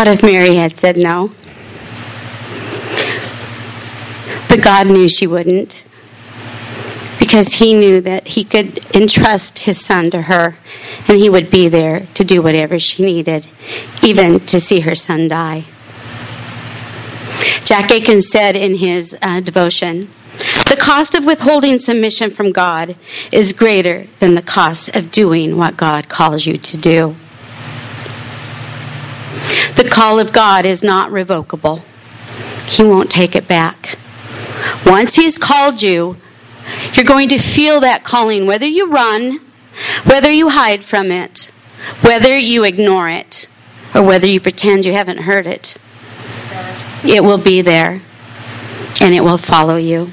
What 0.00 0.08
if 0.08 0.22
Mary 0.22 0.54
had 0.54 0.78
said 0.78 0.96
no? 0.96 1.30
But 4.48 4.64
God 4.64 4.86
knew 4.86 5.10
she 5.10 5.26
wouldn't 5.26 5.84
because 7.18 7.56
he 7.56 7.74
knew 7.74 8.00
that 8.00 8.28
he 8.28 8.42
could 8.42 8.78
entrust 8.96 9.58
his 9.58 9.78
son 9.78 10.10
to 10.12 10.22
her 10.22 10.56
and 11.06 11.18
he 11.18 11.28
would 11.28 11.50
be 11.50 11.68
there 11.68 12.06
to 12.14 12.24
do 12.24 12.40
whatever 12.40 12.78
she 12.78 13.04
needed, 13.04 13.46
even 14.02 14.40
to 14.46 14.58
see 14.58 14.80
her 14.80 14.94
son 14.94 15.28
die. 15.28 15.64
Jack 17.66 17.90
Aiken 17.90 18.22
said 18.22 18.56
in 18.56 18.76
his 18.76 19.14
uh, 19.20 19.40
devotion, 19.40 20.08
the 20.64 20.78
cost 20.80 21.14
of 21.14 21.26
withholding 21.26 21.78
submission 21.78 22.30
from 22.30 22.52
God 22.52 22.96
is 23.30 23.52
greater 23.52 24.06
than 24.18 24.34
the 24.34 24.40
cost 24.40 24.96
of 24.96 25.12
doing 25.12 25.58
what 25.58 25.76
God 25.76 26.08
calls 26.08 26.46
you 26.46 26.56
to 26.56 26.78
do. 26.78 27.16
The 29.76 29.88
call 29.90 30.18
of 30.18 30.32
God 30.32 30.64
is 30.64 30.82
not 30.82 31.10
revocable. 31.10 31.82
He 32.66 32.84
won't 32.84 33.10
take 33.10 33.34
it 33.34 33.48
back. 33.48 33.98
Once 34.86 35.16
He's 35.16 35.38
called 35.38 35.82
you, 35.82 36.16
you're 36.94 37.04
going 37.04 37.28
to 37.30 37.38
feel 37.38 37.80
that 37.80 38.04
calling, 38.04 38.46
whether 38.46 38.66
you 38.66 38.90
run, 38.90 39.40
whether 40.04 40.30
you 40.30 40.50
hide 40.50 40.84
from 40.84 41.10
it, 41.10 41.50
whether 42.02 42.36
you 42.36 42.64
ignore 42.64 43.08
it, 43.08 43.48
or 43.94 44.02
whether 44.02 44.26
you 44.26 44.40
pretend 44.40 44.84
you 44.84 44.92
haven't 44.92 45.18
heard 45.18 45.46
it. 45.46 45.76
It 47.04 47.24
will 47.24 47.38
be 47.38 47.62
there, 47.62 48.02
and 49.00 49.14
it 49.14 49.22
will 49.22 49.38
follow 49.38 49.76
you. 49.76 50.10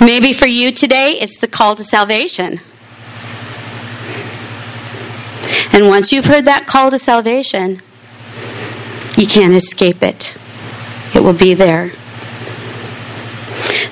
Maybe 0.00 0.32
for 0.32 0.46
you 0.46 0.72
today, 0.72 1.18
it's 1.20 1.38
the 1.38 1.48
call 1.48 1.74
to 1.76 1.84
salvation. 1.84 2.60
And 5.72 5.88
once 5.88 6.12
you've 6.12 6.26
heard 6.26 6.44
that 6.44 6.66
call 6.66 6.90
to 6.90 6.98
salvation, 6.98 7.82
you 9.16 9.26
can't 9.26 9.54
escape 9.54 10.02
it. 10.02 10.36
It 11.14 11.20
will 11.22 11.32
be 11.32 11.54
there. 11.54 11.92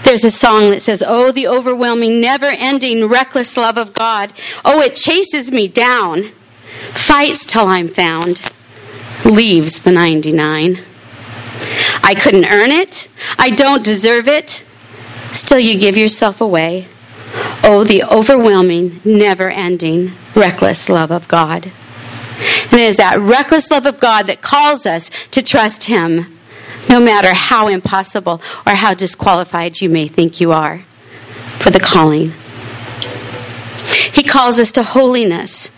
There's 0.04 0.24
a 0.24 0.30
song 0.30 0.70
that 0.70 0.82
says, 0.82 1.02
Oh, 1.06 1.32
the 1.32 1.48
overwhelming, 1.48 2.20
never 2.20 2.46
ending, 2.46 3.06
reckless 3.06 3.56
love 3.56 3.78
of 3.78 3.94
God. 3.94 4.32
Oh, 4.64 4.80
it 4.80 4.96
chases 4.96 5.50
me 5.50 5.66
down, 5.66 6.24
fights 6.92 7.46
till 7.46 7.66
I'm 7.66 7.88
found, 7.88 8.40
leaves 9.24 9.80
the 9.80 9.90
99. 9.90 10.78
I 12.02 12.14
couldn't 12.14 12.44
earn 12.44 12.70
it, 12.70 13.08
I 13.38 13.50
don't 13.50 13.82
deserve 13.82 14.28
it, 14.28 14.64
still 15.32 15.58
you 15.58 15.78
give 15.78 15.96
yourself 15.96 16.40
away. 16.40 16.86
Oh, 17.62 17.84
the 17.84 18.04
overwhelming, 18.04 19.00
never 19.04 19.50
ending, 19.50 20.12
reckless 20.34 20.88
love 20.88 21.10
of 21.10 21.28
God. 21.28 21.70
And 22.70 22.80
it 22.80 22.80
is 22.80 22.96
that 22.96 23.18
reckless 23.18 23.70
love 23.70 23.86
of 23.86 24.00
God 24.00 24.26
that 24.26 24.42
calls 24.42 24.86
us 24.86 25.10
to 25.30 25.42
trust 25.42 25.84
Him 25.84 26.26
no 26.88 27.00
matter 27.00 27.32
how 27.32 27.68
impossible 27.68 28.42
or 28.66 28.74
how 28.74 28.94
disqualified 28.94 29.80
you 29.80 29.88
may 29.88 30.06
think 30.06 30.40
you 30.40 30.52
are 30.52 30.78
for 31.58 31.70
the 31.70 31.80
calling. 31.80 32.32
He 34.12 34.22
calls 34.22 34.58
us 34.58 34.72
to 34.72 34.82
holiness. 34.82 35.70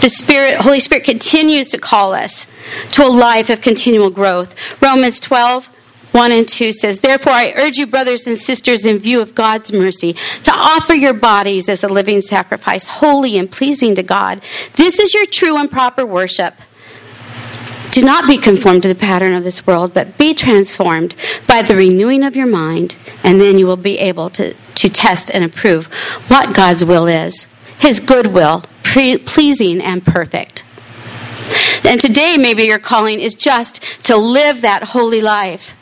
The 0.00 0.08
Spirit, 0.08 0.56
Holy 0.56 0.80
Spirit 0.80 1.04
continues 1.04 1.70
to 1.70 1.78
call 1.78 2.12
us 2.12 2.46
to 2.92 3.04
a 3.04 3.08
life 3.08 3.50
of 3.50 3.60
continual 3.60 4.10
growth. 4.10 4.54
Romans 4.82 5.20
12, 5.20 5.68
1 6.12 6.32
and 6.32 6.48
2 6.48 6.72
says, 6.72 7.00
Therefore, 7.00 7.32
I 7.32 7.52
urge 7.56 7.78
you, 7.78 7.86
brothers 7.86 8.26
and 8.26 8.36
sisters, 8.36 8.86
in 8.86 8.98
view 8.98 9.20
of 9.20 9.34
God's 9.34 9.72
mercy, 9.72 10.12
to 10.44 10.52
offer 10.52 10.94
your 10.94 11.14
bodies 11.14 11.68
as 11.68 11.82
a 11.82 11.88
living 11.88 12.20
sacrifice, 12.20 12.86
holy 12.86 13.36
and 13.38 13.50
pleasing 13.50 13.94
to 13.94 14.02
God. 14.02 14.42
This 14.76 14.98
is 14.98 15.14
your 15.14 15.26
true 15.26 15.56
and 15.56 15.70
proper 15.70 16.04
worship. 16.04 16.54
Do 17.92 18.02
not 18.02 18.26
be 18.26 18.38
conformed 18.38 18.82
to 18.82 18.88
the 18.88 18.94
pattern 18.94 19.34
of 19.34 19.44
this 19.44 19.66
world, 19.66 19.92
but 19.92 20.16
be 20.16 20.32
transformed 20.32 21.14
by 21.46 21.60
the 21.60 21.76
renewing 21.76 22.24
of 22.24 22.34
your 22.34 22.46
mind, 22.46 22.96
and 23.22 23.38
then 23.38 23.58
you 23.58 23.66
will 23.66 23.76
be 23.76 23.98
able 23.98 24.30
to, 24.30 24.54
to 24.54 24.88
test 24.88 25.30
and 25.30 25.44
approve 25.44 25.86
what 26.28 26.54
God's 26.54 26.84
will 26.84 27.06
is 27.06 27.46
His 27.78 28.00
good 28.00 28.28
will, 28.28 28.64
pre- 28.82 29.18
pleasing 29.18 29.82
and 29.82 30.04
perfect. 30.04 30.64
And 31.84 32.00
today, 32.00 32.36
maybe 32.38 32.62
your 32.62 32.78
calling 32.78 33.20
is 33.20 33.34
just 33.34 33.82
to 34.04 34.16
live 34.16 34.62
that 34.62 34.82
holy 34.84 35.20
life, 35.20 35.74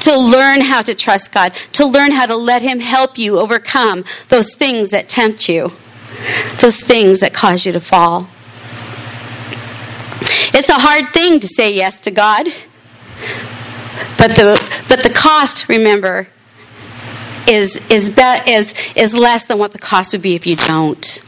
to 0.00 0.16
learn 0.16 0.60
how 0.60 0.82
to 0.82 0.94
trust 0.94 1.32
God, 1.32 1.52
to 1.72 1.86
learn 1.86 2.12
how 2.12 2.26
to 2.26 2.36
let 2.36 2.62
Him 2.62 2.80
help 2.80 3.18
you 3.18 3.38
overcome 3.38 4.04
those 4.28 4.54
things 4.54 4.90
that 4.90 5.08
tempt 5.08 5.48
you, 5.48 5.72
those 6.60 6.82
things 6.82 7.20
that 7.20 7.34
cause 7.34 7.66
you 7.66 7.72
to 7.72 7.80
fall. 7.80 8.28
It's 10.56 10.68
a 10.68 10.74
hard 10.74 11.12
thing 11.12 11.40
to 11.40 11.46
say 11.46 11.74
yes 11.74 12.00
to 12.02 12.10
God. 12.10 12.46
But 14.16 14.36
the 14.36 14.84
but 14.88 15.02
the 15.02 15.10
cost, 15.10 15.68
remember, 15.68 16.28
is 17.48 17.76
is 17.90 18.10
be, 18.10 18.22
is 18.46 18.74
is 18.96 19.14
less 19.16 19.44
than 19.44 19.58
what 19.58 19.72
the 19.72 19.78
cost 19.78 20.12
would 20.12 20.22
be 20.22 20.34
if 20.34 20.46
you 20.46 20.56
don't. 20.56 21.22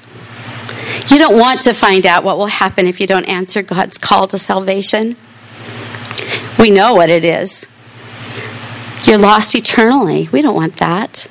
You 1.08 1.18
don't 1.18 1.38
want 1.38 1.62
to 1.62 1.74
find 1.74 2.06
out 2.06 2.24
what 2.24 2.38
will 2.38 2.46
happen 2.46 2.86
if 2.86 3.00
you 3.00 3.06
don't 3.06 3.26
answer 3.26 3.62
God's 3.62 3.98
call 3.98 4.26
to 4.28 4.38
salvation. 4.38 5.16
We 6.58 6.70
know 6.70 6.94
what 6.94 7.10
it 7.10 7.24
is. 7.24 7.66
You're 9.06 9.18
lost 9.18 9.54
eternally. 9.54 10.28
We 10.32 10.42
don't 10.42 10.56
want 10.56 10.76
that. 10.76 11.28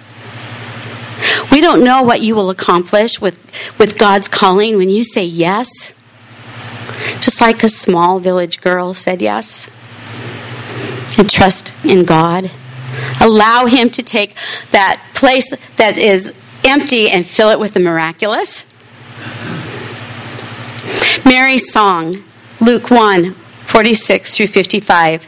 We 1.52 1.60
don't 1.60 1.84
know 1.84 2.04
what 2.04 2.22
you 2.22 2.34
will 2.36 2.50
accomplish 2.50 3.20
with, 3.20 3.40
with 3.78 3.98
God's 3.98 4.28
calling 4.28 4.78
when 4.78 4.90
you 4.90 5.04
say 5.04 5.26
yes. 5.26 5.92
Just 7.20 7.42
like 7.42 7.64
a 7.64 7.70
small 7.70 8.20
village 8.20 8.62
girl 8.62 8.94
said 8.94 9.22
yes. 9.22 9.70
And 11.18 11.30
trust 11.30 11.74
in 11.84 12.06
God. 12.06 12.52
Allow 13.20 13.66
Him 13.66 13.90
to 13.92 14.04
take 14.04 14.36
that 14.72 15.02
place 15.14 15.54
that 15.78 15.98
is 15.98 16.34
empty 16.64 17.10
and 17.10 17.26
fill 17.26 17.50
it 17.50 17.60
with 17.60 17.74
the 17.74 17.80
miraculous. 17.80 18.66
Mary's 21.26 21.72
song, 21.72 22.24
Luke 22.62 22.90
1 22.90 23.34
46 23.34 24.36
through 24.36 24.48
55, 24.48 25.28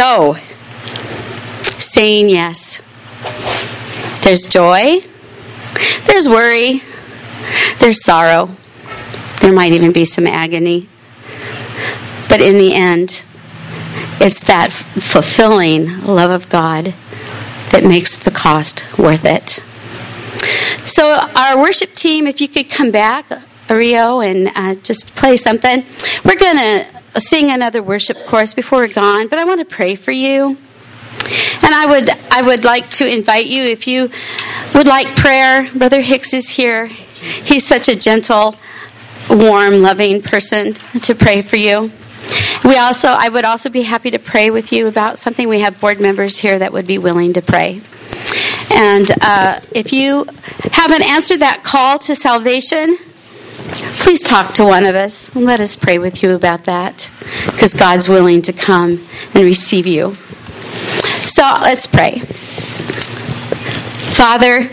So, 0.00 0.38
saying 1.62 2.30
yes. 2.30 2.80
There's 4.24 4.46
joy, 4.46 5.02
there's 6.06 6.26
worry, 6.26 6.80
there's 7.80 8.02
sorrow, 8.02 8.48
there 9.42 9.52
might 9.52 9.72
even 9.72 9.92
be 9.92 10.06
some 10.06 10.26
agony. 10.26 10.88
But 12.30 12.40
in 12.40 12.56
the 12.56 12.72
end, 12.72 13.26
it's 14.22 14.40
that 14.44 14.72
fulfilling 14.72 16.02
love 16.06 16.30
of 16.30 16.48
God 16.48 16.94
that 17.70 17.84
makes 17.84 18.16
the 18.16 18.30
cost 18.30 18.86
worth 18.98 19.26
it. 19.26 19.62
So, 20.88 21.28
our 21.36 21.58
worship 21.58 21.92
team, 21.92 22.26
if 22.26 22.40
you 22.40 22.48
could 22.48 22.70
come 22.70 22.90
back, 22.90 23.26
Rio, 23.76 24.20
and 24.20 24.50
uh, 24.54 24.74
just 24.76 25.14
play 25.14 25.36
something. 25.36 25.84
We're 26.24 26.38
going 26.38 26.56
to 26.56 27.20
sing 27.20 27.50
another 27.50 27.82
worship 27.82 28.26
course 28.26 28.54
before 28.54 28.80
we're 28.80 28.92
gone, 28.92 29.28
but 29.28 29.38
I 29.38 29.44
want 29.44 29.60
to 29.60 29.64
pray 29.64 29.94
for 29.94 30.12
you. 30.12 30.56
And 31.62 31.74
I 31.74 31.86
would, 31.86 32.08
I 32.30 32.42
would 32.42 32.64
like 32.64 32.88
to 32.90 33.08
invite 33.08 33.46
you, 33.46 33.64
if 33.64 33.86
you 33.86 34.10
would 34.74 34.86
like 34.86 35.16
prayer, 35.16 35.68
Brother 35.74 36.00
Hicks 36.00 36.32
is 36.34 36.48
here. 36.48 36.86
He's 36.86 37.66
such 37.66 37.88
a 37.88 37.96
gentle, 37.96 38.56
warm, 39.28 39.82
loving 39.82 40.22
person 40.22 40.74
to 40.74 41.14
pray 41.14 41.42
for 41.42 41.56
you. 41.56 41.90
We 42.64 42.76
also, 42.76 43.08
I 43.08 43.28
would 43.28 43.44
also 43.44 43.70
be 43.70 43.82
happy 43.82 44.10
to 44.12 44.18
pray 44.18 44.50
with 44.50 44.72
you 44.72 44.86
about 44.86 45.18
something. 45.18 45.48
We 45.48 45.60
have 45.60 45.80
board 45.80 46.00
members 46.00 46.38
here 46.38 46.58
that 46.58 46.72
would 46.72 46.86
be 46.86 46.98
willing 46.98 47.32
to 47.34 47.42
pray. 47.42 47.80
And 48.72 49.10
uh, 49.22 49.60
if 49.72 49.92
you 49.92 50.26
haven't 50.72 51.02
answered 51.02 51.40
that 51.40 51.62
call 51.64 51.98
to 52.00 52.14
salvation, 52.14 52.96
please 54.00 54.22
talk 54.22 54.54
to 54.54 54.64
one 54.64 54.84
of 54.84 54.94
us 54.94 55.28
and 55.36 55.44
let 55.44 55.60
us 55.60 55.76
pray 55.76 55.98
with 55.98 56.22
you 56.22 56.34
about 56.34 56.64
that 56.64 57.10
because 57.46 57.74
God's 57.74 58.08
willing 58.08 58.42
to 58.42 58.52
come 58.52 59.06
and 59.34 59.44
receive 59.44 59.86
you. 59.86 60.16
So 61.26 61.42
let's 61.62 61.86
pray. 61.86 62.18
Father, 64.16 64.64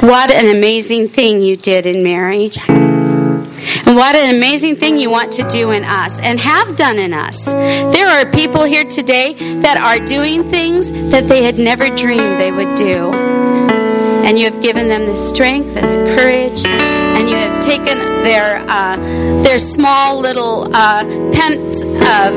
what 0.00 0.30
an 0.30 0.56
amazing 0.56 1.08
thing 1.08 1.42
you 1.42 1.56
did 1.56 1.84
in 1.84 2.02
marriage. 2.02 2.58
And 2.68 3.96
what 3.96 4.16
an 4.16 4.34
amazing 4.34 4.76
thing 4.76 4.96
you 4.96 5.10
want 5.10 5.32
to 5.32 5.42
do 5.48 5.70
in 5.72 5.84
us 5.84 6.18
and 6.20 6.40
have 6.40 6.76
done 6.76 6.98
in 6.98 7.12
us. 7.12 7.46
There 7.46 8.06
are 8.06 8.30
people 8.30 8.64
here 8.64 8.84
today 8.84 9.34
that 9.60 9.76
are 9.76 10.04
doing 10.04 10.48
things 10.48 10.90
that 11.10 11.28
they 11.28 11.42
had 11.44 11.58
never 11.58 11.94
dreamed 11.94 12.40
they 12.40 12.52
would 12.52 12.74
do. 12.76 13.12
And 13.12 14.38
you 14.38 14.50
have 14.50 14.62
given 14.62 14.88
them 14.88 15.04
the 15.04 15.16
strength 15.16 15.76
and 15.76 16.06
the 16.06 16.14
courage 16.14 16.99
and 17.20 17.28
you 17.28 17.36
have 17.36 17.60
taken 17.60 17.98
their 18.24 18.64
uh, 18.66 18.96
their 19.44 19.58
small 19.58 20.18
little 20.18 20.74
uh, 20.74 21.04
pence 21.36 21.84
of 21.84 22.32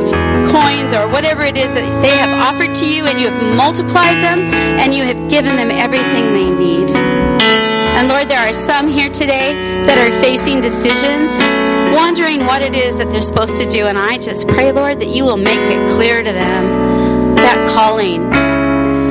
coins 0.51 0.93
or 0.93 1.07
whatever 1.07 1.41
it 1.41 1.57
is 1.57 1.73
that 1.73 2.01
they 2.01 2.15
have 2.17 2.29
offered 2.29 2.75
to 2.75 2.85
you, 2.85 3.05
and 3.05 3.17
you 3.17 3.29
have 3.29 3.55
multiplied 3.55 4.17
them, 4.17 4.39
and 4.79 4.93
you 4.93 5.03
have 5.03 5.29
given 5.29 5.55
them 5.55 5.71
everything 5.71 6.33
they 6.33 6.49
need. 6.49 6.91
And 6.91 8.09
Lord, 8.09 8.27
there 8.27 8.45
are 8.45 8.51
some 8.51 8.89
here 8.89 9.09
today 9.09 9.53
that 9.85 9.97
are 9.97 10.11
facing 10.21 10.59
decisions, 10.59 11.31
wondering 11.95 12.45
what 12.45 12.61
it 12.61 12.75
is 12.75 12.97
that 12.97 13.09
they're 13.09 13.21
supposed 13.21 13.55
to 13.57 13.65
do, 13.65 13.87
and 13.87 13.97
I 13.97 14.17
just 14.17 14.49
pray, 14.49 14.73
Lord, 14.73 14.99
that 14.99 15.07
you 15.07 15.23
will 15.23 15.37
make 15.37 15.59
it 15.59 15.89
clear 15.91 16.21
to 16.21 16.31
them 16.33 17.35
that 17.37 17.69
calling. 17.73 18.52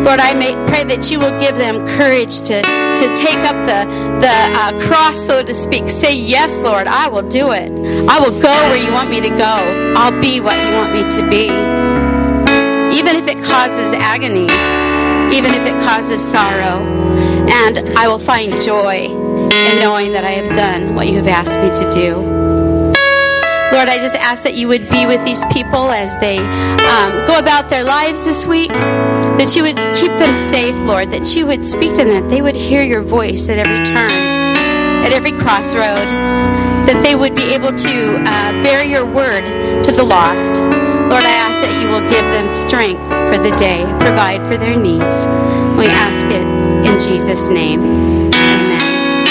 Lord, 0.05 0.21
I 0.21 0.35
may, 0.35 0.55
pray 0.67 0.85
that 0.85 1.11
you 1.11 1.19
will 1.19 1.39
give 1.39 1.57
them 1.57 1.87
courage 1.97 2.41
to 2.43 2.63
to 3.03 3.15
take 3.17 3.39
up 3.39 3.57
the, 3.67 3.83
the 4.21 4.35
uh, 4.59 4.79
cross, 4.87 5.19
so 5.19 5.43
to 5.43 5.55
speak. 5.55 5.89
Say, 5.89 6.15
Yes, 6.15 6.59
Lord, 6.61 6.87
I 6.87 7.09
will 7.09 7.27
do 7.29 7.53
it. 7.53 7.71
I 8.09 8.21
will 8.21 8.39
go 8.41 8.55
where 8.69 8.83
you 8.83 8.93
want 8.93 9.11
me 9.11 9.21
to 9.21 9.31
go. 9.31 9.95
I'll 9.97 10.21
be 10.21 10.41
what 10.41 10.57
you 10.57 10.73
want 10.75 10.93
me 10.95 11.03
to 11.11 11.29
be. 11.29 11.45
Even 12.97 13.17
if 13.17 13.27
it 13.27 13.43
causes 13.45 13.93
agony, 13.93 14.47
even 15.37 15.55
if 15.55 15.67
it 15.67 15.83
causes 15.85 16.23
sorrow. 16.23 16.87
And 17.65 17.99
I 17.99 18.07
will 18.07 18.19
find 18.19 18.61
joy 18.61 19.07
in 19.07 19.79
knowing 19.81 20.13
that 20.13 20.25
I 20.25 20.31
have 20.31 20.55
done 20.55 20.95
what 20.95 21.09
you 21.09 21.17
have 21.17 21.29
asked 21.29 21.59
me 21.59 21.71
to 21.71 21.91
do. 21.91 22.43
Lord, 23.73 23.89
I 23.89 23.97
just 23.97 24.15
ask 24.15 24.43
that 24.43 24.55
you 24.55 24.69
would 24.69 24.89
be 24.91 25.07
with 25.07 25.25
these 25.25 25.43
people 25.47 25.91
as 25.91 26.17
they 26.21 26.39
um, 26.39 27.27
go 27.27 27.39
about 27.39 27.71
their 27.71 27.83
lives 27.83 28.27
this 28.27 28.45
week, 28.47 28.71
that 29.39 29.57
you 29.57 29.63
would 29.63 29.77
keep 29.97 30.13
them 30.19 30.35
safe, 30.35 30.75
Lord, 30.87 31.11
that 31.11 31.35
you 31.35 31.47
would 31.47 31.65
speak 31.65 31.91
to 31.97 32.05
them, 32.05 32.23
that 32.23 32.31
they 32.31 32.43
would 32.43 32.55
hear 32.55 32.83
your 32.83 33.03
voice 33.03 33.49
at 33.49 33.59
every 33.59 33.85
turn, 33.85 34.11
at 35.05 35.13
every 35.13 35.33
crossroad, 35.33 36.07
that 36.87 37.01
they 37.03 37.15
would 37.15 37.35
be 37.35 37.55
able 37.55 37.73
to 37.73 38.17
uh, 38.27 38.53
bear 38.63 38.85
your 38.85 39.07
word 39.07 39.45
to 39.85 39.93
the 39.93 40.03
lost. 40.03 40.55
Lord, 40.55 41.25
I 41.25 41.35
ask 41.45 41.61
that 41.61 41.75
you 41.81 41.89
will 41.89 42.09
give 42.11 42.25
them 42.33 42.49
strength 42.49 43.03
for 43.31 43.39
the 43.43 43.55
day, 43.57 43.85
provide 43.99 44.41
for 44.47 44.57
their 44.57 44.77
needs. 44.77 45.27
We 45.77 45.87
ask 45.87 46.25
it 46.27 46.47
in 46.87 46.99
Jesus' 47.01 47.49
name. 47.49 48.22